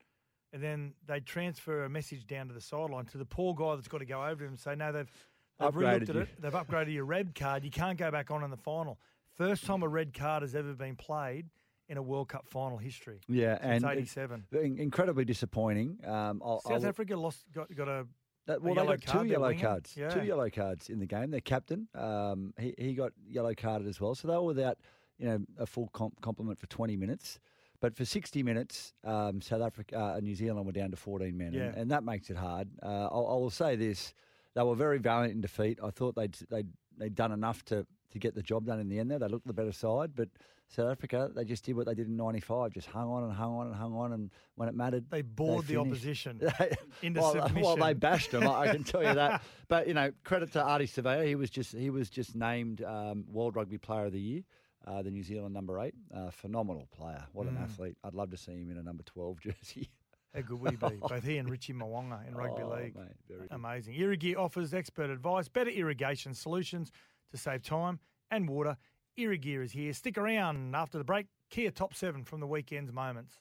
And 0.53 0.63
then 0.63 0.93
they 1.05 1.19
transfer 1.19 1.83
a 1.83 1.89
message 1.89 2.25
down 2.27 2.47
to 2.47 2.53
the 2.53 2.61
sideline 2.61 3.05
to 3.07 3.17
the 3.17 3.25
poor 3.25 3.53
guy 3.53 3.75
that's 3.75 3.87
got 3.89 3.97
to 3.97 4.05
go 4.05 4.23
over 4.23 4.35
to 4.35 4.43
him 4.45 4.49
and 4.51 4.59
say, 4.59 4.75
no, 4.75 4.91
they've, 4.91 5.11
they've 5.59 5.69
Upgraded 5.69 6.03
relooked 6.07 6.09
at 6.09 6.15
you." 6.15 6.21
it. 6.21 6.29
They've 6.41 6.53
upgraded 6.53 6.93
your 6.93 7.05
red 7.05 7.35
card. 7.35 7.63
You 7.65 7.71
can't 7.71 7.97
go 7.97 8.09
back 8.09 8.31
on 8.31 8.43
in 8.43 8.49
the 8.51 8.57
final. 8.57 8.97
First 9.37 9.65
time 9.65 9.83
a 9.83 9.87
red 9.87 10.13
card 10.13 10.43
has 10.43 10.55
ever 10.55 10.73
been 10.73 10.95
played 10.95 11.47
in 11.89 11.97
a 11.97 12.01
World 12.01 12.29
Cup 12.29 12.47
final 12.47 12.77
history. 12.77 13.19
yeah, 13.27 13.59
Since 13.61 13.83
and 13.83 13.91
87. 13.97 14.45
incredibly 14.77 15.25
disappointing. 15.25 15.99
Um, 16.05 16.41
I'll, 16.43 16.61
South 16.61 16.71
I'll- 16.81 16.87
Africa 16.87 17.15
lost 17.17 17.43
got, 17.53 17.73
got 17.75 17.87
a 17.89 18.07
That, 18.47 18.61
well, 18.61 18.73
they 18.75 18.85
got 18.85 19.01
two 19.01 19.11
card, 19.11 19.27
yellow 19.29 19.53
cards. 19.53 19.93
Yeah. 19.97 20.09
Two 20.09 20.23
yellow 20.23 20.49
cards 20.49 20.89
in 20.89 20.99
the 20.99 21.05
game. 21.05 21.31
Their 21.31 21.41
captain, 21.41 21.87
um, 21.93 22.53
he, 22.57 22.73
he 22.77 22.93
got 22.93 23.11
yellow 23.27 23.53
carded 23.53 23.87
as 23.87 23.99
well. 23.99 24.15
So 24.15 24.27
they 24.29 24.33
were 24.35 24.41
without, 24.43 24.77
you 25.19 25.27
know, 25.27 25.39
a 25.57 25.65
full 25.65 25.87
comp- 25.89 26.19
complement 26.21 26.59
for 26.59 26.67
20 26.67 26.95
minutes. 26.97 27.39
But 27.81 27.95
for 27.95 28.05
60 28.05 28.41
minutes, 28.41 28.93
um, 29.03 29.41
South 29.41 29.61
Africa 29.61 29.99
uh, 29.99 30.13
and 30.15 30.23
New 30.23 30.33
Zealand 30.35 30.65
were 30.65 30.71
down 30.71 30.91
to 30.91 30.97
14 30.97 31.37
men, 31.37 31.53
Yeah. 31.53 31.63
and, 31.63 31.75
and 31.75 31.91
that 31.91 32.03
makes 32.03 32.29
it 32.29 32.37
hard. 32.37 32.69
Uh, 32.81 33.07
I'll, 33.11 33.27
I 33.29 33.35
will 33.35 33.49
say 33.49 33.75
this: 33.75 34.13
they 34.55 34.63
were 34.63 34.75
very 34.75 34.97
valiant 34.97 35.33
in 35.35 35.41
defeat. 35.41 35.79
I 35.83 35.89
thought 35.91 36.15
they'd 36.15 36.35
they'd, 36.49 36.67
they'd 36.97 37.13
done 37.15 37.31
enough 37.33 37.63
to, 37.65 37.85
to 38.11 38.19
get 38.19 38.33
the 38.33 38.41
job 38.41 38.65
done 38.65 38.79
in 38.79 38.87
the 38.87 38.97
end. 38.99 39.11
There, 39.11 39.19
they 39.19 39.27
looked 39.27 39.45
the 39.45 39.53
better 39.53 39.73
side, 39.73 40.11
but 40.15 40.29
South 40.69 40.89
Africa, 40.89 41.29
they 41.35 41.43
just 41.43 41.63
did 41.65 41.75
what 41.75 41.85
they 41.85 41.93
did 41.93 42.07
in 42.07 42.15
'95, 42.15 42.71
just 42.71 42.87
hung 42.87 43.09
on 43.09 43.23
and 43.25 43.33
hung 43.33 43.53
on 43.55 43.67
and 43.67 43.75
hung 43.75 43.93
on, 43.93 44.13
and 44.13 44.31
when 44.55 44.67
it 44.69 44.73
mattered, 44.73 45.11
they 45.11 45.21
bored 45.21 45.67
the 45.67 45.75
opposition 45.77 46.39
into 47.03 47.19
well, 47.19 47.33
submission. 47.33 47.61
well, 47.61 47.75
they 47.75 47.93
bashed 47.93 48.31
them. 48.31 48.47
I 48.47 48.61
I 48.61 48.67
can 48.69 48.83
tell 48.85 49.03
you 49.03 49.13
that. 49.13 49.43
But 49.67 49.87
you 49.87 49.93
know, 49.93 50.11
credit 50.23 50.53
to 50.53 50.59
Ardie 50.63 50.83
Savea. 50.89 51.27
He 51.27 51.35
was 51.35 51.49
just 51.49 51.75
he 51.75 51.89
was 51.89 52.09
just 52.09 52.35
named 52.35 52.81
um, 52.83 53.25
World 53.31 53.55
Rugby 53.57 53.77
Player 53.77 54.05
of 54.05 54.13
the 54.13 54.19
Year, 54.19 54.41
uh, 54.87 55.01
the 55.01 55.11
New 55.11 55.23
Zealand 55.23 55.53
number 55.53 55.79
eight. 55.79 55.95
Uh, 56.13 56.29
phenomenal 56.31 56.87
player. 56.95 57.23
What 57.33 57.47
an 57.47 57.55
Mm. 57.55 57.63
athlete. 57.63 57.97
I'd 58.03 58.13
love 58.13 58.31
to 58.31 58.37
see 58.37 58.53
him 58.53 58.71
in 58.71 58.77
a 58.77 58.83
number 58.83 59.03
twelve 59.03 59.39
jersey. 59.41 59.89
How 60.33 60.41
good 60.41 60.59
would 60.59 60.71
he 60.71 60.77
be? 60.77 60.95
Both 61.09 61.23
he 61.23 61.37
and 61.37 61.49
Richie 61.49 61.73
Mo'unga 61.73 62.27
in 62.27 62.35
rugby 62.35 62.63
Oh, 62.63 62.69
league. 62.75 62.95
mate. 62.95 63.47
Amazing. 63.51 63.95
Irrigate 63.95 64.35
offers 64.37 64.73
expert 64.73 65.09
advice, 65.09 65.47
better 65.47 65.69
irrigation 65.69 66.33
solutions 66.33 66.91
to 67.31 67.37
save 67.37 67.61
time 67.63 67.99
and 68.31 68.49
water. 68.49 68.77
Irrigear 69.17 69.63
is 69.63 69.71
here. 69.71 69.93
Stick 69.93 70.17
around 70.17 70.75
after 70.75 70.97
the 70.97 71.05
break. 71.05 71.27
Kia 71.49 71.71
top 71.71 71.93
seven 71.93 72.23
from 72.25 72.41
the 72.41 72.47
weekend's 72.47 72.91
moments. 72.91 73.39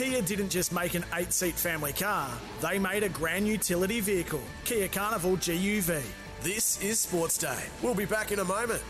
Kia 0.00 0.22
didn't 0.22 0.48
just 0.48 0.72
make 0.72 0.94
an 0.94 1.04
eight 1.12 1.30
seat 1.30 1.56
family 1.56 1.92
car, 1.92 2.30
they 2.62 2.78
made 2.78 3.02
a 3.02 3.10
grand 3.10 3.46
utility 3.46 4.00
vehicle, 4.00 4.40
Kia 4.64 4.88
Carnival 4.88 5.36
GUV. 5.36 6.02
This 6.40 6.82
is 6.82 6.98
Sports 6.98 7.36
Day. 7.36 7.64
We'll 7.82 7.94
be 7.94 8.06
back 8.06 8.32
in 8.32 8.38
a 8.38 8.44
moment. 8.46 8.82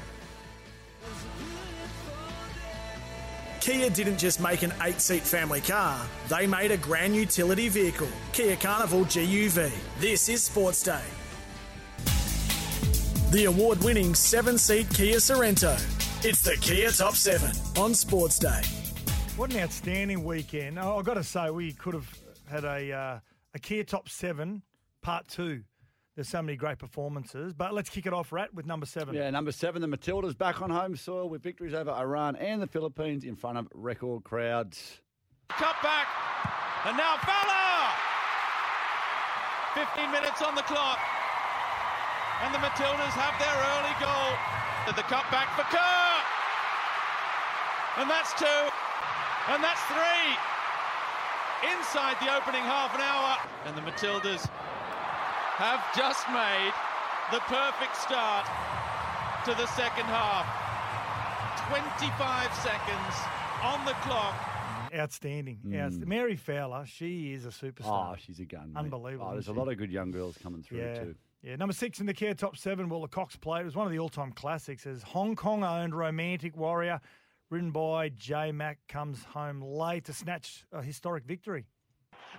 Kia 3.61 3.91
didn't 3.91 4.19
just 4.19 4.41
make 4.41 4.63
an 4.63 4.73
eight 4.83 5.01
seat 5.01 5.25
family 5.25 5.61
car, 5.61 6.01
they 6.29 6.47
made 6.47 6.71
a 6.71 6.77
grand 6.77 7.17
utility 7.17 7.69
vehicle, 7.69 8.07
Kia 8.33 8.55
Carnival 8.55 9.05
GUV. 9.05 9.73
This 9.99 10.29
is 10.29 10.45
Sports 10.45 10.85
Day. 10.85 11.03
The 13.33 13.47
award 13.47 13.83
winning 13.83 14.15
seven 14.15 14.57
seat 14.57 14.89
Kia 14.91 15.19
Sorrento. 15.19 15.77
It's 16.23 16.43
the 16.43 16.57
Kia 16.61 16.93
Top 16.93 17.17
7 17.17 17.51
on 17.77 17.95
Sports 17.95 18.39
Day. 18.39 18.63
What 19.41 19.55
an 19.55 19.61
outstanding 19.61 20.23
weekend. 20.23 20.79
Oh, 20.79 20.99
I've 20.99 21.07
got 21.07 21.15
to 21.15 21.25
say, 21.25 21.49
we 21.49 21.73
could 21.73 21.95
have 21.95 22.07
had 22.47 22.65
a, 22.65 22.93
uh, 22.93 23.19
a 23.55 23.59
Kia 23.59 23.85
Top 23.85 24.07
7 24.07 24.61
Part 25.01 25.29
2. 25.29 25.63
There's 26.15 26.29
so 26.29 26.43
many 26.43 26.59
great 26.59 26.79
performances. 26.79 27.55
But 27.55 27.73
let's 27.73 27.89
kick 27.89 28.05
it 28.05 28.13
off, 28.13 28.33
Rat, 28.33 28.53
with 28.53 28.67
number 28.67 28.85
7. 28.85 29.15
Yeah, 29.15 29.31
number 29.31 29.51
seven, 29.51 29.81
the 29.81 29.89
Matildas 29.89 30.37
back 30.37 30.61
on 30.61 30.69
home 30.69 30.95
soil 30.95 31.31
with 31.31 31.43
victories 31.43 31.73
over 31.73 31.91
Iran 31.91 32.37
and 32.37 32.61
the 32.61 32.67
Philippines 32.67 33.25
in 33.25 33.35
front 33.35 33.57
of 33.57 33.67
record 33.73 34.25
crowds. 34.25 35.01
Cut 35.49 35.77
back. 35.83 36.07
And 36.85 36.99
now 36.99 37.17
Fowler! 37.17 37.95
15 39.73 40.13
minutes 40.13 40.43
on 40.43 40.55
the 40.55 40.69
clock. 40.69 40.99
And 42.43 42.53
the 42.53 42.59
Matildas 42.59 43.17
have 43.17 43.33
their 43.41 43.57
early 43.57 43.97
goal. 44.05 44.37
To 44.89 44.95
the 44.95 45.09
cut 45.09 45.25
back 45.31 45.57
for 45.57 45.63
Kerr. 45.75 46.11
And 48.03 48.11
that's 48.11 48.35
two. 48.39 48.70
And 49.49 49.63
that's 49.65 49.81
three. 49.89 50.31
Inside 51.77 52.17
the 52.21 52.35
opening 52.35 52.63
half 52.63 52.95
an 52.95 53.01
hour. 53.01 53.37
And 53.67 53.77
the 53.77 53.83
Matildas 53.83 54.47
have 55.61 55.81
just 55.97 56.25
made 56.31 56.73
the 57.33 57.41
perfect 57.49 57.97
start 57.97 58.47
to 59.45 59.55
the 59.55 59.67
second 59.77 60.05
half. 60.07 60.47
25 61.69 62.55
seconds 62.55 63.15
on 63.63 63.85
the 63.85 63.93
clock. 64.03 64.35
Outstanding. 64.95 65.57
Hmm. 65.63 65.75
Outst- 65.77 66.01
Mary 66.01 66.37
Fowler, 66.37 66.85
she 66.87 67.33
is 67.33 67.45
a 67.45 67.51
superstar. 67.51 68.13
Oh, 68.13 68.17
she's 68.19 68.41
a 68.41 68.45
gun. 68.45 68.73
mate. 68.73 68.81
Unbelievable, 68.81 69.29
Oh, 69.29 69.33
there's 69.35 69.49
a 69.49 69.53
lot 69.53 69.69
of 69.69 69.77
good 69.79 69.91
young 69.93 70.11
girls 70.11 70.37
coming 70.43 70.63
through 70.63 70.79
yeah. 70.79 70.99
too. 71.05 71.15
Yeah, 71.43 71.57
number 71.57 71.73
six 71.73 72.01
in 72.01 72.07
the 72.07 72.13
Kia 72.13 72.35
Top 72.35 72.57
Seven, 72.57 72.89
well, 72.89 73.01
the 73.01 73.09
Cox 73.09 73.37
Plate. 73.37 73.63
It 73.63 73.65
was 73.67 73.77
one 73.77 73.87
of 73.87 73.93
the 73.93 73.99
all 73.99 74.09
time 74.09 74.33
classics 74.33 74.87
as 74.87 75.03
Hong 75.03 75.37
Kong 75.37 75.63
owned 75.63 75.95
Romantic 75.95 76.57
Warrior, 76.57 77.01
ridden 77.51 77.73
by 77.73 78.09
J 78.11 78.53
Mac, 78.53 78.79
comes 78.89 79.25
home 79.25 79.61
late 79.61 80.05
to 80.05 80.13
snatch 80.13 80.65
a 80.73 80.83
historic 80.83 81.25
victory. 81.25 81.67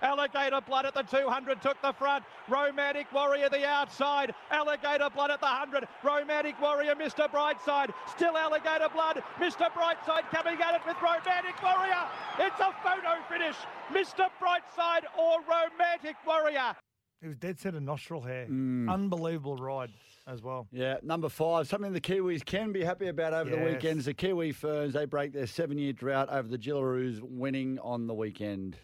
Alligator 0.00 0.60
Blood 0.66 0.86
at 0.86 0.94
the 0.94 1.02
200 1.02 1.60
took 1.62 1.80
the 1.82 1.92
front. 1.92 2.24
Romantic 2.48 3.12
Warrior 3.12 3.48
the 3.48 3.64
outside. 3.66 4.34
Alligator 4.50 5.10
Blood 5.10 5.30
at 5.30 5.40
the 5.40 5.46
100. 5.46 5.86
Romantic 6.02 6.60
Warrior, 6.60 6.94
Mr. 6.94 7.30
Brightside. 7.30 7.92
Still 8.08 8.36
Alligator 8.36 8.88
Blood. 8.88 9.22
Mr. 9.38 9.70
Brightside 9.70 10.28
coming 10.30 10.60
at 10.60 10.74
it 10.74 10.80
with 10.86 10.96
Romantic 11.00 11.62
Warrior. 11.62 12.08
It's 12.40 12.58
a 12.58 12.74
photo 12.82 13.20
finish. 13.28 13.56
Mr. 13.92 14.28
Brightside 14.40 15.04
or 15.18 15.38
Romantic 15.42 16.16
Warrior. 16.26 16.74
It 17.20 17.28
was 17.28 17.36
dead 17.36 17.60
set 17.60 17.74
of 17.74 17.82
nostril 17.82 18.22
hair. 18.22 18.46
Mm. 18.50 18.90
Unbelievable 18.90 19.56
ride 19.56 19.90
as 20.26 20.42
well. 20.42 20.68
Yeah, 20.72 20.96
number 21.02 21.28
five, 21.28 21.66
something 21.68 21.92
the 21.92 22.00
Kiwis 22.00 22.44
can 22.44 22.72
be 22.72 22.84
happy 22.84 23.08
about 23.08 23.32
over 23.34 23.50
the 23.50 23.56
Yes. 23.56 23.74
weekend 23.74 23.98
is 24.00 24.04
the 24.06 24.14
Kiwi 24.14 24.52
Ferns. 24.52 24.94
They 24.94 25.04
break 25.04 25.32
their 25.32 25.46
seven 25.46 25.78
year 25.78 25.92
drought 25.92 26.28
over 26.30 26.48
the 26.48 26.58
Jillaroos, 26.58 27.20
winning 27.22 27.78
on 27.80 28.06
the 28.06 28.14
weekend. 28.14 28.76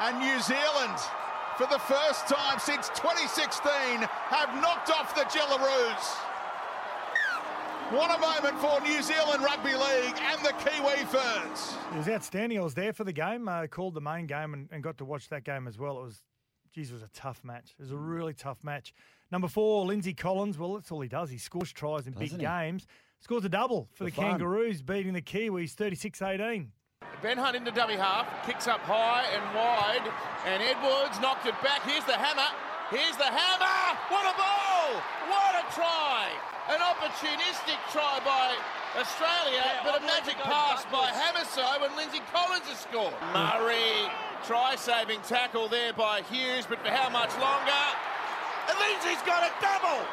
And 0.00 0.18
New 0.18 0.40
Zealand, 0.40 0.98
for 1.56 1.66
the 1.66 1.78
first 1.78 2.26
time 2.28 2.58
since 2.58 2.88
2016, 2.90 3.70
have 4.02 4.60
knocked 4.62 4.90
off 4.90 5.14
the 5.14 5.22
Jillaroos. 5.22 6.16
What 7.90 8.10
a 8.10 8.18
moment 8.20 8.58
for 8.60 8.80
New 8.80 9.00
Zealand 9.00 9.44
Rugby 9.44 9.74
League 9.74 10.16
and 10.20 10.40
the 10.44 10.52
Kiwi 10.58 11.04
Ferns. 11.04 11.76
It 11.94 11.98
was 11.98 12.08
outstanding. 12.08 12.58
I 12.58 12.62
was 12.62 12.74
there 12.74 12.92
for 12.92 13.04
the 13.04 13.12
game, 13.12 13.46
uh, 13.46 13.68
called 13.68 13.94
the 13.94 14.00
main 14.00 14.26
game, 14.26 14.54
and, 14.54 14.68
and 14.72 14.82
got 14.82 14.98
to 14.98 15.04
watch 15.04 15.28
that 15.28 15.44
game 15.44 15.68
as 15.68 15.78
well. 15.78 16.00
It 16.00 16.04
was, 16.06 16.20
geez, 16.76 16.90
it 16.90 16.92
was 16.92 17.02
a 17.02 17.08
tough 17.14 17.42
match. 17.42 17.74
It 17.78 17.82
was 17.82 17.90
a 17.90 17.94
mm. 17.94 18.08
really 18.08 18.34
tough 18.34 18.58
match. 18.62 18.92
Number 19.32 19.48
four, 19.48 19.86
Lindsay 19.86 20.12
Collins. 20.12 20.58
Well, 20.58 20.74
that's 20.74 20.92
all 20.92 21.00
he 21.00 21.08
does. 21.08 21.30
He 21.30 21.38
scores 21.38 21.72
tries 21.72 22.06
in 22.06 22.12
big 22.12 22.28
Doesn't 22.28 22.40
he? 22.40 22.46
games. 22.46 22.86
Scores 23.20 23.44
a 23.46 23.48
double 23.48 23.88
for, 23.94 24.04
For 24.04 24.04
the 24.04 24.10
fun. 24.10 24.30
Kangaroos, 24.32 24.82
beating 24.82 25.14
the 25.14 25.22
Kiwis 25.22 25.72
36 25.72 26.20
18. 26.20 26.70
Ben 27.22 27.38
Hunt 27.38 27.56
into 27.56 27.70
dummy 27.70 27.96
half, 27.96 28.28
kicks 28.46 28.68
up 28.68 28.80
high 28.80 29.24
and 29.32 29.44
wide, 29.56 30.04
and 30.44 30.62
Edwards 30.62 31.18
knocked 31.20 31.46
it 31.46 31.56
back. 31.64 31.80
Here's 31.82 32.04
the 32.04 32.12
hammer. 32.12 32.52
Here's 32.90 33.16
the 33.16 33.24
hammer. 33.24 33.98
What 34.12 34.28
a 34.28 34.36
ball! 34.36 35.00
What 35.32 35.42
a 35.42 35.45
try! 35.76 36.28
An 36.68 36.80
opportunistic 36.80 37.78
try 37.92 38.18
by 38.24 38.56
Australia, 38.98 39.62
but 39.84 40.02
a 40.02 40.04
magic 40.04 40.34
pass 40.42 40.84
by 40.90 41.06
Hamiso 41.12 41.84
and 41.86 41.94
Lindsay 41.96 42.20
Collins 42.32 42.64
has 42.66 42.78
scored. 42.80 43.14
Murray, 43.32 44.10
try-saving 44.44 45.20
tackle 45.20 45.68
there 45.68 45.92
by 45.92 46.22
Hughes, 46.22 46.66
but 46.68 46.80
for 46.82 46.88
how 46.88 47.08
much 47.10 47.30
longer? 47.38 47.84
And 48.68 48.76
Lindsay's 48.80 49.22
got 49.26 49.44
a 49.44 49.52
double. 49.60 50.04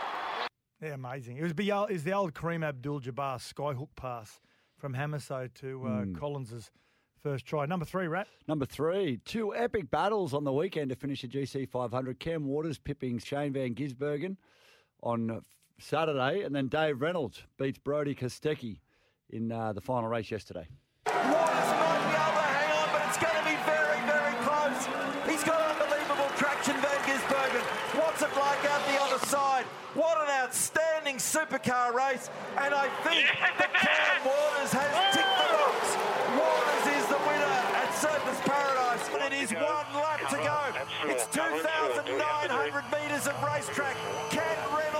Yeah, 0.81 0.93
amazing. 0.95 1.37
It 1.37 1.43
was 1.43 1.53
the 1.55 1.71
old, 1.71 1.89
is 1.91 2.03
the 2.03 2.11
old 2.13 2.33
Kareem 2.33 2.63
Abdul-Jabbar 2.63 3.37
skyhook 3.37 3.89
pass 3.95 4.39
from 4.77 4.93
Hamiso 4.93 5.51
to 5.55 5.83
uh, 5.87 6.01
Hmm. 6.03 6.13
Collins's 6.15 6.69
first 7.23 7.45
try. 7.45 7.65
Number 7.65 7.85
three, 7.85 8.07
Rat. 8.07 8.27
Number 8.47 8.65
three, 8.65 9.17
two 9.25 9.55
epic 9.55 9.89
battles 9.89 10.33
on 10.33 10.43
the 10.43 10.51
weekend 10.51 10.89
to 10.89 10.95
finish 10.95 11.21
the 11.21 11.29
GC 11.29 11.67
500. 11.69 12.19
Cam 12.19 12.45
Waters 12.45 12.77
pipping 12.77 13.17
Shane 13.17 13.53
Van 13.53 13.73
Gisbergen 13.73 14.35
on 15.03 15.43
Saturday, 15.79 16.41
and 16.41 16.55
then 16.55 16.67
Dave 16.67 17.01
Reynolds 17.01 17.43
beats 17.57 17.77
Brody 17.77 18.15
Kostecki 18.15 18.79
in 19.29 19.51
uh, 19.51 19.73
the 19.73 19.81
final 19.81 20.09
race 20.09 20.31
yesterday. 20.31 20.67
Waters 21.05 21.29
might 21.29 21.99
be 21.99 22.15
able 22.15 22.39
to 22.39 22.47
hang 22.47 22.71
on, 22.71 22.87
but 22.95 23.01
it's 23.07 23.19
going 23.19 23.35
to 23.35 23.45
be 23.45 23.57
very, 23.67 23.99
very 24.07 24.35
close. 24.47 24.79
He's 25.27 25.43
got 25.43 25.59
unbelievable 25.59 26.31
traction, 26.37 26.75
Van 26.79 26.99
Gisbergen. 27.03 27.63
What's 27.99 28.21
it 28.21 28.31
like 28.39 28.63
out 28.65 28.81
the 28.87 28.97
other 29.03 29.25
side? 29.27 29.65
What 29.93 30.17
an 30.23 30.29
outstanding 30.41 31.17
supercar 31.17 31.93
race. 31.93 32.29
And 32.57 32.73
I 32.73 32.89
think 33.03 33.27
that 33.59 33.73
Cam 33.77 34.25
Waters 34.25 34.71
has 34.73 34.93
ticked 35.13 35.37
the 35.37 35.49
box. 35.53 35.83
Waters 36.33 36.85
is 36.97 37.05
the 37.13 37.21
winner 37.29 37.53
at 37.77 37.89
Surfers 37.93 38.41
Paradise. 38.41 39.05
And 39.13 39.21
it 39.21 39.37
is 39.37 39.51
one 39.53 39.89
lap 39.93 40.21
to 40.31 40.37
go. 40.41 40.61
It's 41.11 41.27
2,900 41.27 42.09
metres 42.89 43.27
of 43.27 43.37
racetrack. 43.43 43.95
Can 44.31 44.57
Reynolds 44.73 44.73
hang 44.73 44.73
on 44.73 44.83
for 44.83 44.92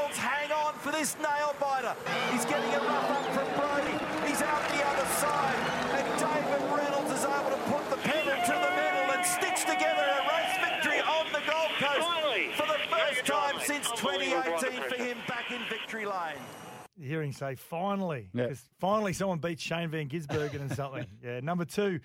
this 0.93 1.17
nail 1.17 1.56
biter? 1.60 1.95
He's 2.32 2.45
getting 2.45 2.69
a 2.73 2.79
rough 2.79 3.10
up 3.10 3.25
from 3.34 3.49
Brody. 3.58 3.97
He's 4.29 4.41
out 4.41 4.62
the 4.69 4.82
other 4.86 5.08
side. 5.17 5.60
And 5.97 6.08
David 6.21 6.63
Reynolds 6.69 7.12
is 7.12 7.25
able 7.25 7.49
to 7.49 7.62
put 7.73 7.84
the 7.89 7.97
pedal 7.97 8.38
to 8.38 8.53
the 8.53 8.71
metal 8.77 9.06
and 9.17 9.25
stitch 9.25 9.62
together 9.65 10.06
a 10.06 10.21
race 10.29 10.56
victory 10.62 10.99
on 11.01 11.25
the 11.34 11.41
Gold 11.49 11.73
Coast 11.82 12.08
for 12.58 12.67
the 12.67 12.79
first 12.93 13.25
time 13.25 13.56
since 13.65 13.89
2018 13.99 14.82
for 14.89 14.95
him 14.95 15.17
back 15.27 15.51
in 15.51 15.60
victory 15.69 16.06
lane. 16.06 16.38
You're 16.95 17.10
hearing 17.10 17.32
say 17.34 17.56
finally, 17.56 18.29
Yeah. 18.34 18.43
because 18.43 18.63
finally 18.79 19.13
someone 19.13 19.39
beat 19.39 19.60
Shane 19.60 19.89
Van 19.89 20.08
Gisbergen 20.08 20.62
and 20.62 20.71
something. 20.71 21.06
Yeah, 21.23 21.39
number 21.39 21.65
two. 21.65 21.99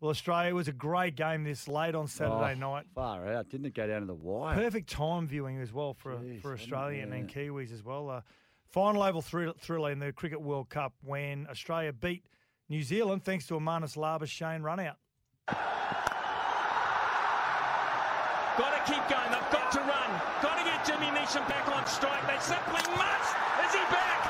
Well, 0.00 0.10
Australia 0.10 0.54
was 0.54 0.68
a 0.68 0.72
great 0.72 1.16
game 1.16 1.44
this 1.44 1.66
late 1.68 1.94
on 1.94 2.08
Saturday 2.08 2.52
Oh, 2.56 2.72
night. 2.72 2.84
Far 2.94 3.26
out. 3.32 3.48
Didn't 3.48 3.66
it 3.66 3.74
go 3.74 3.86
down 3.86 4.00
to 4.02 4.06
the 4.06 4.14
wire? 4.14 4.54
Perfect 4.54 4.90
time 4.90 5.26
viewing 5.26 5.58
as 5.60 5.72
well 5.72 5.94
for 5.94 6.12
Jeez, 6.16 6.42
for 6.42 6.50
hadn't 6.50 6.60
it? 6.60 6.62
Australian 6.62 7.12
and 7.12 7.30
Yeah. 7.30 7.42
Kiwis 7.48 7.72
as 7.72 7.82
well. 7.82 8.10
Uh, 8.10 8.20
final 8.68 9.02
oval 9.02 9.22
thrill, 9.22 9.54
thriller 9.58 9.90
in 9.92 9.98
the 10.00 10.12
Cricket 10.12 10.40
World 10.42 10.68
Cup 10.68 10.92
when 11.02 11.46
Australia 11.48 11.92
beat 11.92 12.24
New 12.68 12.82
Zealand 12.82 13.24
thanks 13.24 13.46
to 13.46 13.56
a 13.56 13.60
Marnus 13.60 13.96
Labuschagne 13.96 14.62
run 14.62 14.80
out. 14.80 14.96
Got 18.58 18.70
to 18.70 18.82
keep 18.92 19.02
going. 19.08 19.30
They've 19.32 19.50
got 19.50 19.72
to 19.72 19.80
run. 19.80 20.10
Got 20.42 20.58
to 20.58 20.64
get 20.64 20.84
Jimmy 20.86 21.06
Neesham 21.16 21.46
back 21.48 21.66
on 21.74 21.86
strike. 21.86 22.22
They 22.26 22.38
simply 22.38 22.82
must. 22.94 23.30
Is 23.66 23.72
he 23.74 23.84
back? 23.90 24.20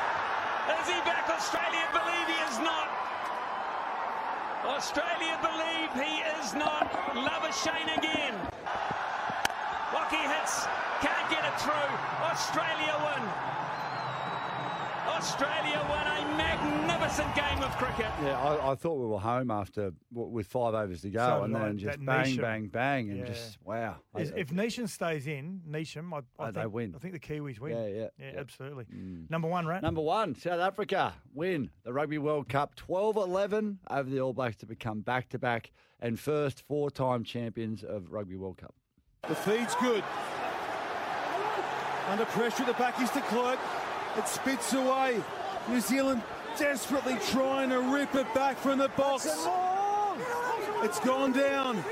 Is 0.81 0.89
he 0.89 0.99
back? 1.05 1.29
Australia 1.29 1.85
believe 1.93 2.27
he 2.33 2.39
is 2.49 2.59
not. 2.61 2.89
Australia 4.65 5.39
believe 5.43 5.93
he 5.93 6.23
is 6.41 6.55
not. 6.55 6.91
Labuschagne 7.13 7.99
again. 7.99 8.35
Lockie 9.93 10.17
hits. 10.17 10.65
Can't 11.03 11.29
get 11.31 11.45
it 11.45 11.61
through. 11.61 11.93
Australia 12.25 12.97
win. 13.05 13.29
Australia 15.25 15.81
won 15.89 16.07
a 16.07 16.37
magnificent 16.37 17.35
game 17.35 17.63
of 17.63 17.71
cricket. 17.79 18.13
Yeah, 18.23 18.39
I, 18.39 18.73
I 18.73 18.75
thought 18.75 18.97
we 18.97 19.07
were 19.07 19.19
home 19.19 19.51
after 19.51 19.91
with 20.13 20.47
five 20.47 20.75
overs 20.75 21.01
to 21.01 21.09
go, 21.09 21.19
So 21.27 21.43
and 21.45 21.55
did 21.55 21.63
I. 21.63 21.65
then 21.67 21.79
just 21.79 21.99
That 21.99 22.05
bang, 22.05 22.27
Neesham- 22.37 22.41
bang, 22.43 22.67
bang, 22.67 23.11
and 23.11 23.19
Yeah. 23.21 23.25
just 23.25 23.59
wow. 23.65 23.97
I- 24.15 24.21
if 24.21 24.51
Neesham 24.51 24.87
stays 24.87 25.27
in, 25.27 25.63
Neesham, 25.67 26.13
I, 26.13 26.19
I 26.19 26.49
Oh, 26.49 26.51
they 26.51 26.61
think, 26.61 26.75
win. 26.75 26.93
I 26.95 26.99
think 26.99 27.15
the 27.15 27.21
Kiwis 27.21 27.59
win. 27.59 27.73
Yeah, 27.75 27.87
yeah, 27.87 28.09
yeah, 28.19 28.31
yeah. 28.35 28.39
absolutely. 28.41 28.85
Mm. 28.95 29.31
Number 29.31 29.49
one, 29.49 29.65
right? 29.67 29.81
Number 29.83 30.03
one, 30.03 30.35
South 30.35 30.61
Africa 30.61 31.15
win 31.33 31.71
the 31.85 31.93
Rugby 31.95 32.19
World 32.19 32.51
Cup 32.51 32.75
12 32.77 33.17
11 33.17 33.79
over 33.89 34.11
the 34.11 34.21
All 34.21 34.35
Blacks 34.35 34.57
to 34.57 34.67
become 34.67 35.01
back 35.01 35.31
to 35.31 35.39
back 35.39 35.73
and 36.01 36.21
first 36.21 36.61
four 36.69 36.91
time 36.91 37.25
champions 37.25 37.83
of 37.83 38.13
Rugby 38.13 38.37
World 38.37 38.59
Cup. 38.59 38.75
The 39.27 39.35
feed's 39.35 39.75
good. 39.77 40.05
Under 42.09 42.27
pressure 42.27 42.65
at 42.65 42.67
the 42.67 42.75
back 42.75 43.01
is 43.01 43.09
de 43.11 43.23
Klerk. 43.23 43.59
It 44.17 44.29
spits 44.29 44.73
away. 44.73 45.23
New 45.69 45.81
Zealand 45.81 46.23
desperately 46.59 47.17
trying 47.31 47.71
to 47.71 47.81
rip 47.81 48.15
it 48.15 48.33
back 48.35 48.57
from 48.57 48.79
the 48.79 48.89
box. 48.91 49.27
It's 50.83 51.01
gone 51.01 51.33
down. 51.33 51.83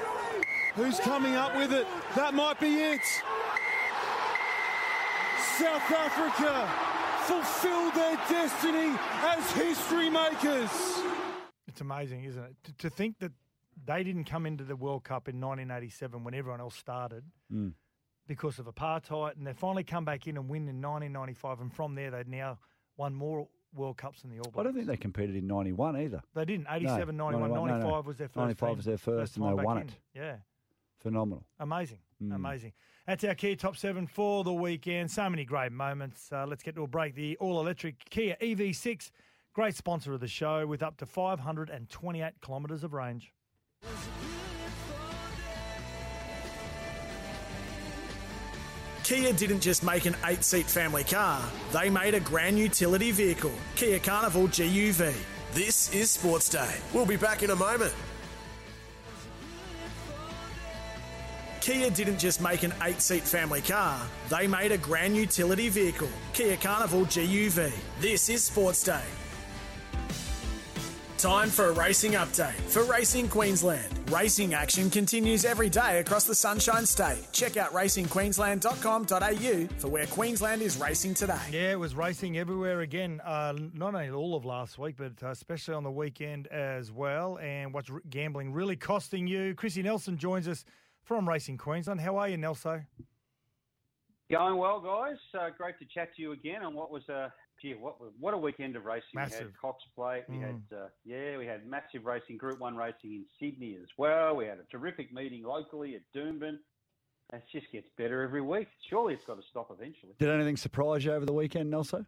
Who's 0.75 1.01
coming 1.01 1.35
up 1.35 1.57
with 1.57 1.73
it? 1.73 1.87
That 2.15 2.35
might 2.35 2.61
be 2.61 2.75
it. 2.83 3.01
South 5.59 5.91
Africa 5.91 6.69
fulfilled 7.25 7.95
their 7.95 8.17
destiny 8.29 8.97
as 9.23 9.51
history 9.53 10.09
makers. 10.09 10.71
It's 11.67 11.81
amazing, 11.81 12.25
isn't 12.25 12.43
it? 12.43 12.57
To, 12.65 12.73
to 12.79 12.91
think 12.91 13.19
that 13.21 13.33
they 13.85 14.03
didn't 14.03 14.25
come 14.25 14.47
into 14.47 14.65
the 14.65 14.77
World 14.77 15.05
Cup 15.05 15.29
in 15.29 15.41
1987 15.41 16.25
when 16.25 16.35
everyone 16.35 16.61
else 16.61 16.77
started 16.77 17.25
Mm. 17.53 17.73
Because 18.27 18.59
of 18.59 18.67
apartheid, 18.67 19.37
and 19.37 19.47
they 19.47 19.53
finally 19.53 19.85
come 19.85 20.05
back 20.05 20.27
in 20.27 20.37
and 20.37 20.49
win 20.49 20.69
in 20.69 20.81
1995, 20.81 21.61
and 21.61 21.73
from 21.73 21.95
there 21.95 22.11
they'd 22.11 22.29
now 22.29 22.59
won 22.97 23.15
more 23.15 23.49
World 23.75 23.97
Cups 23.97 24.23
than 24.23 24.31
the 24.31 24.39
All 24.39 24.51
Blacks. 24.51 24.59
I 24.59 24.63
don't 24.65 24.75
think 24.75 24.87
they 24.87 24.97
competed 24.97 25.35
in 25.35 25.47
91 25.47 25.97
either. 25.97 26.23
They 26.35 26.45
didn't. 26.45 26.67
87, 26.71 27.17
No, 27.17 27.31
91, 27.31 27.51
91, 27.51 27.69
no, 27.69 27.75
no. 27.75 27.81
95 27.81 28.07
was 28.07 28.17
their 28.19 28.29
first 28.29 28.37
95 28.37 28.69
team- 28.69 28.77
was 28.77 28.85
their 28.85 28.99
first 28.99 29.37
and 29.39 29.47
they 29.59 29.63
won 29.65 29.77
in. 29.79 29.89
it. 29.89 29.95
Yeah. 30.15 30.37
Phenomenal. 30.99 31.45
Amazing. 31.59 31.99
Mm. 32.23 32.35
Amazing. 32.37 32.73
That's 33.07 33.25
our 33.25 33.35
Kia 33.35 33.57
Top 33.57 33.77
7 33.77 34.07
for 34.07 34.45
the 34.45 34.53
weekend. 34.53 35.11
So 35.11 35.29
many 35.29 35.45
great 35.45 35.73
moments. 35.73 36.31
Uh, 36.31 36.47
let's 36.47 36.63
get 36.63 36.77
to 36.77 36.83
a 36.85 36.87
break. 36.87 37.15
The 37.17 37.37
all 37.39 37.61
electric 37.61 38.09
Kia 38.11 38.37
EV6, 38.41 39.11
great 39.55 39.75
sponsor 39.75 40.13
of 40.13 40.21
the 40.21 40.29
show 40.29 40.67
with 40.67 40.83
up 40.83 40.99
to 40.99 41.07
528 41.07 42.35
kilometres 42.41 42.85
of 42.85 42.93
range. 42.93 43.33
Kia 49.13 49.31
didn't 49.35 49.61
just 49.61 49.85
make 49.85 50.07
an 50.07 50.17
eight 50.25 50.43
seat 50.43 50.65
family 50.65 51.05
car, 51.05 51.47
they 51.71 51.91
made 51.91 52.15
a 52.15 52.21
grand 52.21 52.59
utility 52.59 53.11
vehicle, 53.11 53.53
Kia 53.77 53.99
Carnival 53.99 54.49
GUV. 54.49 55.15
This 55.53 55.93
is 55.93 56.11
Sports 56.11 56.49
Day. 56.49 56.77
We'll 56.95 57.05
be 57.05 57.19
back 57.19 57.43
in 57.43 57.51
a 57.51 57.55
moment. 57.55 57.93
Kia 61.61 61.91
didn't 61.91 62.19
just 62.19 62.41
make 62.41 62.63
an 62.63 62.73
eight 62.85 63.03
seat 63.03 63.25
family 63.25 63.61
car, 63.61 64.01
they 64.31 64.47
made 64.47 64.73
a 64.73 64.79
grand 64.79 65.15
utility 65.15 65.69
vehicle, 65.69 66.09
Kia 66.33 66.57
Carnival 66.57 67.05
GUV. 67.05 67.71
This 68.01 68.31
is 68.31 68.43
Sports 68.43 68.83
Day. 68.83 69.05
Time 71.23 71.51
for 71.51 71.69
a 71.69 71.73
racing 71.73 72.15
update 72.15 72.59
for 72.63 72.83
Racing 72.83 73.29
Queensland. 73.29 74.11
Racing 74.11 74.55
action 74.55 74.91
continues 74.91 75.45
every 75.45 75.71
day 75.71 76.01
across 76.01 76.25
the 76.25 76.35
Sunshine 76.35 76.85
State. 76.85 77.29
Check 77.31 77.57
out 77.57 77.73
racingqueensland.com.au 77.73 79.69
for 79.79 79.87
where 79.87 80.07
Queensland 80.07 80.63
is 80.63 80.77
racing 80.79 81.15
today. 81.15 81.39
Yeah, 81.53 81.71
it 81.71 81.79
was 81.79 81.95
racing 81.95 82.39
everywhere 82.39 82.81
again. 82.81 83.21
Uh, 83.25 83.55
not 83.73 83.95
only 83.95 84.11
all 84.11 84.35
of 84.35 84.45
last 84.45 84.81
week, 84.81 84.97
but 84.99 85.13
uh, 85.23 85.29
especially 85.29 85.75
on 85.75 85.85
the 85.85 85.93
weekend 85.93 86.49
as 86.49 86.91
well. 86.91 87.39
And 87.39 87.73
what's 87.73 87.89
r- 87.89 88.03
gambling 88.11 88.53
really 88.53 88.75
costing 88.75 89.29
you? 89.29 89.55
Chrissy 89.55 89.85
Nelson 89.85 90.19
joins 90.19 90.49
us 90.49 90.65
from 91.05 91.29
Racing 91.29 91.57
Queensland. 91.57 92.01
How 92.01 92.17
are 92.17 92.29
you, 92.29 92.37
Nelson? 92.37 92.85
Going 94.29 94.57
well, 94.57 94.81
guys. 94.81 95.19
Uh, 95.41 95.51
great 95.57 95.79
to 95.79 95.85
chat 95.85 96.17
to 96.17 96.23
you 96.23 96.33
again 96.33 96.65
on 96.65 96.75
what 96.75 96.91
was 96.91 97.09
a 97.09 97.33
gee, 97.63 97.75
what 97.75 97.97
what 98.19 98.35
a 98.35 98.37
weekend 98.39 98.77
of 98.77 98.85
racing. 98.85 99.05
We 99.15 99.21
Massive. 99.23 99.41
had 99.47 99.57
Cox 99.59 99.83
Plate. 99.95 100.25
We 100.29 100.37
Mm. 100.37 100.43
had 100.43 100.77
uh, 100.77 100.89
yeah, 101.05 101.39
we 101.39 101.47
had 101.47 101.65
massive 101.67 102.05
racing, 102.05 102.37
Group 102.37 102.59
One 102.59 102.77
racing 102.77 103.13
in 103.13 103.25
Sydney 103.41 103.77
as 103.81 103.89
well. 103.97 104.35
We 104.37 104.47
had 104.47 104.59
a 104.59 104.65
terrific 104.65 105.13
meeting 105.13 105.45
locally 105.45 105.95
at 105.95 106.03
Doomben. 106.15 106.59
It 107.33 107.43
just 107.51 107.71
gets 107.73 107.89
better 107.97 108.23
every 108.23 108.43
week. 108.43 108.69
Surely 108.91 109.15
it's 109.15 109.25
got 109.25 109.37
to 109.37 109.43
stop 109.49 109.71
eventually. 109.71 110.13
Did 110.19 110.29
anything 110.29 110.57
surprise 110.59 111.03
you 111.05 111.15
over 111.15 111.25
the 111.25 111.33
weekend, 111.33 111.71
Nelson? 111.71 112.05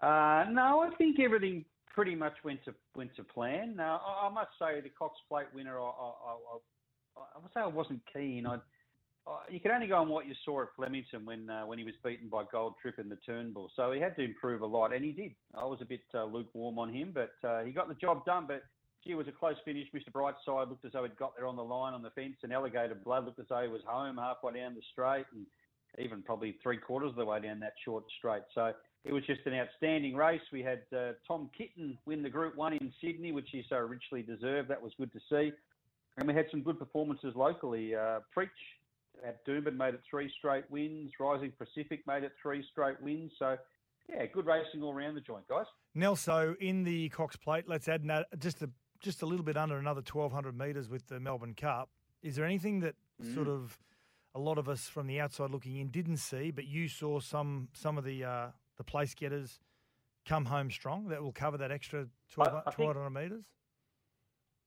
Uh, 0.00 0.46
no, 0.50 0.80
I 0.80 0.90
think 0.96 1.20
everything 1.20 1.64
pretty 1.92 2.14
much 2.14 2.32
went 2.42 2.64
to 2.64 2.74
went 2.94 3.14
to 3.16 3.24
plan. 3.24 3.74
Now, 3.76 4.00
I, 4.06 4.28
I 4.28 4.30
must 4.32 4.50
say 4.58 4.80
the 4.80 4.88
Cox 4.88 5.18
Plate 5.28 5.48
winner, 5.54 5.78
I, 5.78 5.82
I, 5.82 5.86
I, 5.88 6.32
I, 7.16 7.20
I 7.36 7.38
would 7.42 7.52
say 7.52 7.60
I 7.60 7.66
wasn't 7.66 8.00
keen. 8.12 8.46
I, 8.46 8.54
I, 8.54 8.58
you 9.50 9.60
can 9.60 9.70
only 9.70 9.86
go 9.86 9.96
on 9.96 10.08
what 10.08 10.26
you 10.26 10.34
saw 10.44 10.62
at 10.62 10.68
Flemington 10.76 11.24
when 11.24 11.48
uh, 11.48 11.62
when 11.66 11.78
he 11.78 11.84
was 11.84 11.94
beaten 12.04 12.28
by 12.28 12.44
Gold 12.50 12.74
Trip 12.80 12.98
in 12.98 13.08
the 13.08 13.18
Turnbull. 13.26 13.70
So 13.76 13.92
he 13.92 14.00
had 14.00 14.16
to 14.16 14.24
improve 14.24 14.62
a 14.62 14.66
lot, 14.66 14.94
and 14.94 15.04
he 15.04 15.12
did. 15.12 15.32
I 15.54 15.64
was 15.64 15.78
a 15.80 15.84
bit 15.84 16.02
uh, 16.14 16.24
lukewarm 16.24 16.78
on 16.78 16.92
him, 16.92 17.14
but 17.14 17.32
uh, 17.46 17.62
he 17.62 17.72
got 17.72 17.88
the 17.88 17.94
job 17.94 18.24
done. 18.24 18.46
But 18.46 18.62
gee, 19.04 19.12
it 19.12 19.16
was 19.16 19.28
a 19.28 19.32
close 19.32 19.56
finish. 19.64 19.88
Mr. 19.94 20.10
Brightside 20.12 20.68
looked 20.68 20.84
as 20.84 20.92
though 20.92 21.02
he'd 21.02 21.16
got 21.16 21.34
there 21.36 21.46
on 21.46 21.56
the 21.56 21.64
line 21.64 21.94
on 21.94 22.02
the 22.02 22.10
fence, 22.10 22.36
and 22.42 22.52
Alligator 22.52 22.94
Blood 22.94 23.26
looked 23.26 23.40
as 23.40 23.46
though 23.48 23.62
he 23.62 23.68
was 23.68 23.82
home 23.86 24.16
halfway 24.16 24.54
down 24.54 24.74
the 24.74 24.82
straight, 24.92 25.26
and 25.32 25.46
even 25.98 26.22
probably 26.22 26.56
three 26.62 26.78
quarters 26.78 27.10
of 27.10 27.16
the 27.16 27.24
way 27.24 27.40
down 27.40 27.60
that 27.60 27.74
short 27.84 28.04
straight. 28.18 28.42
So 28.54 28.72
it 29.04 29.12
was 29.12 29.24
just 29.26 29.40
an 29.46 29.54
outstanding 29.54 30.14
race. 30.14 30.42
We 30.52 30.62
had 30.62 30.82
uh, 30.96 31.12
Tom 31.26 31.50
Kitten 31.56 31.98
win 32.06 32.22
the 32.22 32.30
Group 32.30 32.56
One 32.56 32.72
in 32.72 32.92
Sydney, 33.00 33.32
which 33.32 33.48
he 33.50 33.64
so 33.68 33.76
richly 33.78 34.22
deserved. 34.22 34.68
That 34.68 34.82
was 34.82 34.92
good 34.98 35.12
to 35.12 35.20
see. 35.30 35.52
And 36.16 36.28
we 36.28 36.34
had 36.34 36.46
some 36.50 36.62
good 36.62 36.78
performances 36.78 37.34
locally. 37.34 37.94
Uh, 37.94 38.20
Preach 38.32 38.50
at 39.26 39.44
Doomben 39.46 39.76
made 39.76 39.94
it 39.94 40.00
three 40.08 40.30
straight 40.38 40.64
wins. 40.70 41.12
Rising 41.18 41.52
Pacific 41.58 42.00
made 42.06 42.24
it 42.24 42.32
three 42.42 42.64
straight 42.70 43.00
wins. 43.02 43.32
So, 43.38 43.56
yeah, 44.08 44.26
good 44.26 44.46
racing 44.46 44.82
all 44.82 44.92
around 44.94 45.14
the 45.14 45.20
joint, 45.20 45.46
guys. 45.48 45.66
Nelso 45.96 46.56
in 46.60 46.84
the 46.84 47.08
Cox 47.10 47.36
Plate. 47.36 47.64
Let's 47.68 47.88
add 47.88 48.08
just 48.38 48.62
a 48.62 48.70
just 49.00 49.22
a 49.22 49.26
little 49.26 49.44
bit 49.44 49.56
under 49.56 49.78
another 49.78 50.02
twelve 50.02 50.32
hundred 50.32 50.56
metres 50.58 50.88
with 50.88 51.06
the 51.08 51.18
Melbourne 51.20 51.54
Cup. 51.54 51.88
Is 52.22 52.36
there 52.36 52.44
anything 52.44 52.80
that 52.80 52.94
Mm. 53.22 53.34
sort 53.34 53.48
of 53.48 53.78
a 54.34 54.38
lot 54.38 54.56
of 54.56 54.66
us 54.68 54.88
from 54.88 55.06
the 55.06 55.20
outside 55.20 55.50
looking 55.50 55.76
in 55.76 55.88
didn't 55.88 56.16
see, 56.18 56.50
but 56.50 56.64
you 56.66 56.88
saw 56.88 57.20
some 57.20 57.68
some 57.72 57.98
of 57.98 58.04
the 58.04 58.24
uh, 58.24 58.48
the 58.78 58.84
place 58.84 59.14
getters 59.14 59.60
come 60.26 60.44
home 60.46 60.70
strong 60.70 61.08
that 61.08 61.22
will 61.22 61.32
cover 61.32 61.58
that 61.58 61.70
extra 61.70 62.06
12, 62.32 62.54
I- 62.54 62.58
I 62.58 62.70
1200 62.70 63.10
metres? 63.10 63.44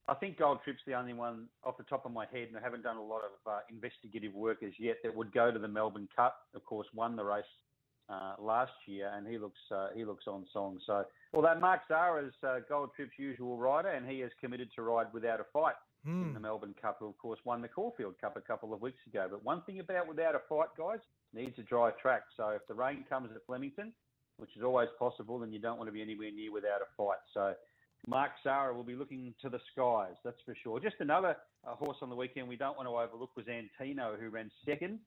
I 0.06 0.14
think 0.14 0.38
Gold 0.38 0.58
Trip's 0.64 0.82
the 0.86 0.94
only 0.94 1.14
one 1.14 1.46
off 1.64 1.78
the 1.78 1.84
top 1.84 2.04
of 2.04 2.12
my 2.12 2.26
head, 2.26 2.48
and 2.48 2.56
I 2.58 2.60
haven't 2.60 2.82
done 2.82 2.96
a 2.98 3.02
lot 3.02 3.22
of 3.24 3.50
uh, 3.50 3.58
investigative 3.70 4.34
work 4.34 4.62
as 4.62 4.72
yet 4.78 4.96
that 5.02 5.14
would 5.16 5.32
go 5.32 5.50
to 5.50 5.58
the 5.58 5.68
Melbourne 5.68 6.08
Cup. 6.14 6.36
Of 6.54 6.64
course, 6.64 6.86
won 6.94 7.16
the 7.16 7.24
race 7.24 7.44
uh, 8.10 8.34
last 8.38 8.72
year, 8.86 9.10
and 9.14 9.26
he 9.26 9.38
looks 9.38 9.58
uh, 9.74 9.88
he 9.94 10.04
looks 10.04 10.24
on 10.26 10.44
song. 10.52 10.78
So, 10.86 11.04
although 11.32 11.58
Mark 11.58 11.80
Zahra's 11.88 12.34
uh, 12.46 12.58
Gold 12.68 12.90
Trip's 12.94 13.18
usual 13.18 13.56
rider, 13.56 13.88
and 13.88 14.06
he 14.06 14.20
has 14.20 14.30
committed 14.40 14.68
to 14.74 14.82
ride 14.82 15.06
without 15.14 15.40
a 15.40 15.44
fight 15.52 15.74
in 16.06 16.22
Hmm. 16.24 16.34
the 16.34 16.40
Melbourne 16.40 16.74
Cup, 16.82 16.98
who 17.00 17.08
of 17.08 17.16
course 17.16 17.38
won 17.46 17.62
the 17.62 17.68
Caulfield 17.68 18.20
Cup 18.20 18.36
a 18.36 18.40
couple 18.42 18.74
of 18.74 18.82
weeks 18.82 19.00
ago. 19.06 19.26
But 19.30 19.42
one 19.42 19.62
thing 19.62 19.80
about 19.80 20.06
without 20.06 20.34
a 20.34 20.40
fight, 20.50 20.68
guys, 20.76 20.98
needs 21.32 21.58
a 21.58 21.62
dry 21.62 21.92
track. 21.92 22.24
So 22.36 22.50
if 22.50 22.60
the 22.68 22.74
rain 22.74 23.06
comes 23.08 23.30
at 23.34 23.40
Flemington, 23.46 23.90
which 24.36 24.50
is 24.54 24.62
always 24.62 24.90
possible, 24.98 25.38
then 25.38 25.50
you 25.50 25.60
don't 25.60 25.78
want 25.78 25.88
to 25.88 25.92
be 25.92 26.02
anywhere 26.02 26.30
near 26.30 26.52
without 26.52 26.82
a 26.82 26.88
fight. 26.94 27.16
So 27.32 27.54
Mark 28.06 28.32
Zahra 28.42 28.74
will 28.74 28.84
be 28.84 28.94
looking 28.94 29.34
to 29.40 29.48
the 29.48 29.60
skies, 29.72 30.14
that's 30.24 30.40
for 30.44 30.54
sure. 30.62 30.78
Just 30.78 30.96
another 31.00 31.36
uh, 31.66 31.74
horse 31.74 31.96
on 32.02 32.10
the 32.10 32.16
weekend 32.16 32.46
we 32.48 32.56
don't 32.56 32.76
want 32.76 32.86
to 32.88 32.92
overlook 32.92 33.30
was 33.36 33.46
Antino, 33.48 34.16
who 34.20 34.28
ran 34.28 34.50
second. 34.66 34.98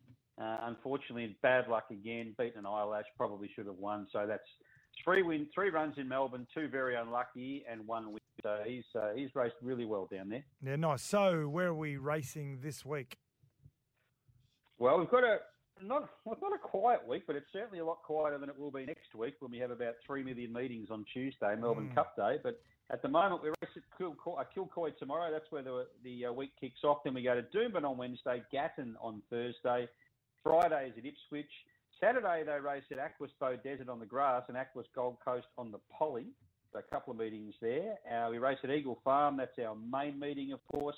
Uh, 0.41 0.57
unfortunately, 0.63 1.35
bad 1.41 1.67
luck 1.67 1.85
again, 1.91 2.33
beaten 2.37 2.59
an 2.59 2.65
eyelash, 2.65 3.05
probably 3.15 3.49
should 3.55 3.65
have 3.67 3.75
won. 3.77 4.07
So 4.11 4.25
that's 4.27 4.47
three 5.03 5.21
win, 5.21 5.47
three 5.53 5.69
runs 5.69 5.95
in 5.97 6.07
Melbourne, 6.07 6.47
two 6.53 6.67
very 6.67 6.95
unlucky, 6.95 7.63
and 7.69 7.85
one 7.85 8.07
win. 8.11 8.19
So 8.43 8.59
he's 8.65 8.83
uh, 8.95 9.13
he's 9.15 9.29
raced 9.35 9.55
really 9.63 9.85
well 9.85 10.07
down 10.11 10.29
there. 10.29 10.43
Yeah, 10.63 10.75
nice. 10.75 11.01
So 11.01 11.47
where 11.47 11.67
are 11.67 11.73
we 11.73 11.97
racing 11.97 12.59
this 12.61 12.85
week? 12.85 13.17
Well, 14.77 14.99
we've 14.99 15.09
got 15.09 15.23
a 15.23 15.37
not 15.83 16.09
well, 16.23 16.37
not 16.41 16.53
a 16.53 16.59
quiet 16.59 17.07
week, 17.07 17.23
but 17.25 17.35
it's 17.35 17.47
certainly 17.51 17.79
a 17.79 17.85
lot 17.85 17.97
quieter 18.03 18.37
than 18.37 18.49
it 18.49 18.57
will 18.59 18.71
be 18.71 18.85
next 18.85 19.15
week 19.15 19.35
when 19.39 19.51
we 19.51 19.57
have 19.57 19.71
about 19.71 19.95
three 20.05 20.23
million 20.23 20.53
meetings 20.53 20.89
on 20.91 21.03
Tuesday, 21.11 21.55
Melbourne 21.59 21.89
Mm. 21.91 21.95
Cup 21.95 22.15
Day. 22.15 22.37
But 22.43 22.59
at 22.89 23.01
the 23.01 23.07
moment, 23.09 23.41
we're 23.43 23.53
racing 23.61 23.83
at 23.99 24.55
Kilcoy, 24.55 24.89
uh, 24.89 24.91
tomorrow. 24.97 25.31
That's 25.31 25.51
where 25.51 25.63
the 25.63 25.87
the 26.03 26.27
uh, 26.27 26.31
week 26.33 26.51
kicks 26.59 26.83
off. 26.83 26.99
Then 27.03 27.13
we 27.13 27.23
go 27.23 27.35
to 27.35 27.41
Doomben 27.41 27.83
on 27.83 27.97
Wednesday, 27.97 28.41
Gatton 28.51 28.95
on 29.01 29.21
Thursday, 29.29 29.87
Friday 30.43 30.87
is 30.87 30.93
at 30.97 31.05
Ipswich. 31.05 31.51
Saturday 31.99 32.43
they 32.45 32.59
race 32.59 32.83
at 32.91 32.99
Aquis 32.99 33.31
Beaudesert 33.41 33.89
on 33.89 33.99
the 33.99 34.05
grass 34.05 34.43
and 34.47 34.55
Aquis 34.55 34.85
Gold 34.95 35.17
Coast 35.23 35.47
on 35.57 35.71
the 35.71 35.79
Poly. 35.91 36.27
So 36.71 36.79
a 36.79 36.81
couple 36.83 37.11
of 37.11 37.19
meetings 37.19 37.53
there. 37.61 37.95
Uh, 38.09 38.29
we 38.29 38.37
race 38.37 38.59
at 38.63 38.69
Eagle 38.69 38.99
Farm. 39.03 39.35
That's 39.37 39.57
our 39.59 39.75
main 39.75 40.19
meeting, 40.19 40.53
of 40.53 40.59
course. 40.71 40.95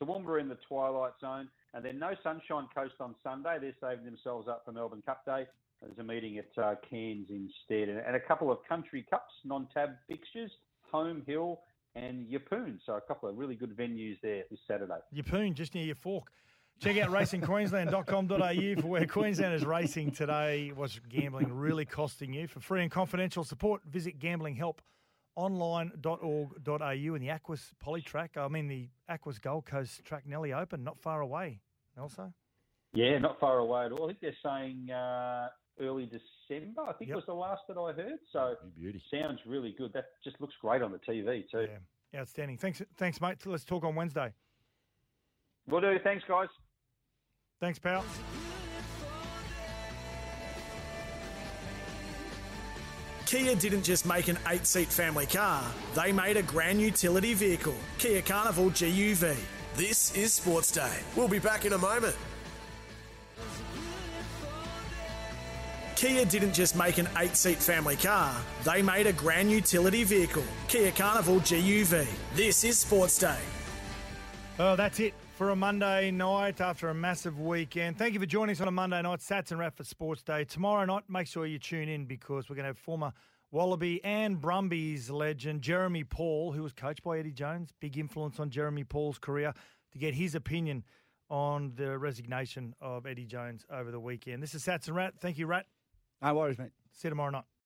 Toowoomba 0.00 0.40
in 0.40 0.48
the 0.48 0.58
Twilight 0.68 1.12
Zone. 1.20 1.48
And 1.72 1.84
then 1.84 1.98
no 1.98 2.12
Sunshine 2.22 2.68
Coast 2.74 2.94
on 3.00 3.14
Sunday. 3.22 3.58
They're 3.60 3.74
saving 3.80 4.04
themselves 4.04 4.48
up 4.48 4.62
for 4.64 4.72
Melbourne 4.72 5.02
Cup 5.06 5.24
Day. 5.24 5.46
There's 5.80 5.98
a 5.98 6.02
meeting 6.04 6.38
at 6.38 6.62
uh, 6.62 6.74
Cairns 6.88 7.28
instead. 7.30 7.88
And, 7.88 7.98
and 7.98 8.16
a 8.16 8.20
couple 8.20 8.50
of 8.50 8.58
country 8.68 9.06
cups, 9.08 9.32
non-tab 9.44 9.90
fixtures, 10.08 10.50
Home 10.92 11.22
Hill 11.26 11.60
and 11.94 12.26
Yeppoon. 12.28 12.78
So 12.84 12.94
a 12.94 13.00
couple 13.00 13.28
of 13.28 13.36
really 13.36 13.54
good 13.54 13.76
venues 13.76 14.18
there 14.22 14.44
this 14.50 14.60
Saturday. 14.66 14.98
Yeppoon, 15.14 15.54
just 15.54 15.74
near 15.74 15.84
your 15.84 15.94
fork. 15.96 16.30
Check 16.80 16.96
out 16.96 17.10
racingqueensland.com.au 17.10 18.80
for 18.80 18.88
where 18.88 19.06
Queensland 19.06 19.54
is 19.54 19.66
racing 19.66 20.12
today. 20.12 20.72
What's 20.74 20.98
gambling 21.10 21.52
really 21.52 21.84
costing 21.84 22.32
you? 22.32 22.48
For 22.48 22.60
free 22.60 22.82
and 22.82 22.90
confidential 22.90 23.44
support, 23.44 23.82
visit 23.84 24.18
gamblinghelponline.org.au 24.18 27.14
and 27.14 27.22
the 27.22 27.28
Aquis 27.28 27.74
Polytrack. 27.84 28.38
I 28.38 28.48
mean, 28.48 28.66
the 28.68 28.88
Aquis 29.10 29.38
Gold 29.38 29.66
Coast 29.66 30.02
Track 30.04 30.26
Nelly 30.26 30.54
Open, 30.54 30.82
not 30.82 30.98
far 30.98 31.20
away. 31.20 31.60
Also, 32.00 32.32
Yeah, 32.94 33.18
not 33.18 33.38
far 33.38 33.58
away 33.58 33.84
at 33.84 33.92
all. 33.92 34.04
I 34.04 34.06
think 34.08 34.20
they're 34.20 34.32
saying 34.42 34.90
uh, 34.90 35.48
early 35.80 36.06
December. 36.06 36.82
I 36.82 36.92
think 36.92 37.08
Yep. 37.08 37.16
was 37.16 37.26
the 37.26 37.34
last 37.34 37.62
that 37.68 37.76
I 37.78 37.92
heard. 37.92 38.18
So 38.32 38.56
oh, 38.62 38.68
beauty. 38.76 39.02
sounds 39.12 39.40
really 39.46 39.72
good. 39.76 39.92
That 39.92 40.06
just 40.22 40.40
looks 40.40 40.54
great 40.60 40.82
on 40.82 40.92
the 40.92 40.98
TV 40.98 41.44
too. 41.50 41.68
yeah, 42.12 42.20
outstanding. 42.20 42.56
Thanks, 42.58 42.82
thanks, 42.96 43.20
mate. 43.20 43.44
Let's 43.46 43.64
talk 43.64 43.84
on 43.84 43.94
Wednesday. 43.94 44.32
Will 45.68 45.80
do. 45.80 45.98
Thanks, 46.02 46.24
guys. 46.28 46.48
Thanks, 47.60 47.78
pal. 47.78 48.04
Kia 53.26 53.54
didn't 53.54 53.84
just 53.84 54.06
make 54.06 54.26
an 54.28 54.38
eight 54.48 54.66
seat 54.66 54.88
family 54.88 55.26
car, 55.26 55.62
they 55.94 56.10
made 56.10 56.36
a 56.36 56.42
grand 56.42 56.80
utility 56.80 57.32
vehicle, 57.34 57.76
Kia 57.98 58.22
Carnival 58.22 58.70
GUV. 58.70 59.36
This 59.76 60.16
is 60.16 60.32
Sports 60.32 60.72
Day. 60.72 60.98
We'll 61.14 61.28
be 61.28 61.38
back 61.38 61.64
in 61.64 61.72
a 61.74 61.78
moment. 61.78 62.16
Kia 66.00 66.24
didn't 66.24 66.54
just 66.54 66.76
make 66.76 66.96
an 66.96 67.06
eight 67.18 67.36
seat 67.36 67.58
family 67.58 67.94
car, 67.94 68.34
they 68.64 68.80
made 68.80 69.06
a 69.06 69.12
grand 69.12 69.50
utility 69.50 70.02
vehicle, 70.02 70.42
Kia 70.66 70.92
Carnival 70.92 71.40
GUV. 71.40 72.06
This 72.34 72.64
is 72.64 72.78
Sports 72.78 73.18
Day. 73.18 73.36
Oh, 74.58 74.76
that's 74.76 74.98
it 74.98 75.12
for 75.36 75.50
a 75.50 75.56
Monday 75.56 76.10
night 76.10 76.62
after 76.62 76.88
a 76.88 76.94
massive 76.94 77.38
weekend. 77.38 77.98
Thank 77.98 78.14
you 78.14 78.20
for 78.20 78.24
joining 78.24 78.54
us 78.54 78.62
on 78.62 78.68
a 78.68 78.70
Monday 78.70 79.02
night. 79.02 79.18
Sats 79.18 79.50
and 79.50 79.60
Rat 79.60 79.76
for 79.76 79.84
Sports 79.84 80.22
Day. 80.22 80.44
Tomorrow 80.44 80.86
night, 80.86 81.02
make 81.06 81.26
sure 81.26 81.44
you 81.44 81.58
tune 81.58 81.90
in 81.90 82.06
because 82.06 82.48
we're 82.48 82.56
going 82.56 82.64
to 82.64 82.68
have 82.68 82.78
former 82.78 83.12
Wallaby 83.50 84.02
and 84.02 84.40
Brumbies 84.40 85.10
legend 85.10 85.60
Jeremy 85.60 86.04
Paul, 86.04 86.52
who 86.52 86.62
was 86.62 86.72
coached 86.72 87.02
by 87.02 87.18
Eddie 87.18 87.32
Jones. 87.32 87.74
Big 87.78 87.98
influence 87.98 88.40
on 88.40 88.48
Jeremy 88.48 88.84
Paul's 88.84 89.18
career 89.18 89.52
to 89.92 89.98
get 89.98 90.14
his 90.14 90.34
opinion 90.34 90.82
on 91.28 91.74
the 91.76 91.98
resignation 91.98 92.74
of 92.80 93.04
Eddie 93.04 93.26
Jones 93.26 93.66
over 93.70 93.90
the 93.90 94.00
weekend. 94.00 94.42
This 94.42 94.54
is 94.54 94.64
Sats 94.64 94.86
and 94.86 94.96
Rat. 94.96 95.12
Thank 95.20 95.36
you, 95.36 95.46
Rat. 95.46 95.66
No 96.22 96.34
worries, 96.34 96.58
mate. 96.58 96.72
See 96.92 97.08
you 97.08 97.10
tomorrow 97.10 97.30
night. 97.30 97.49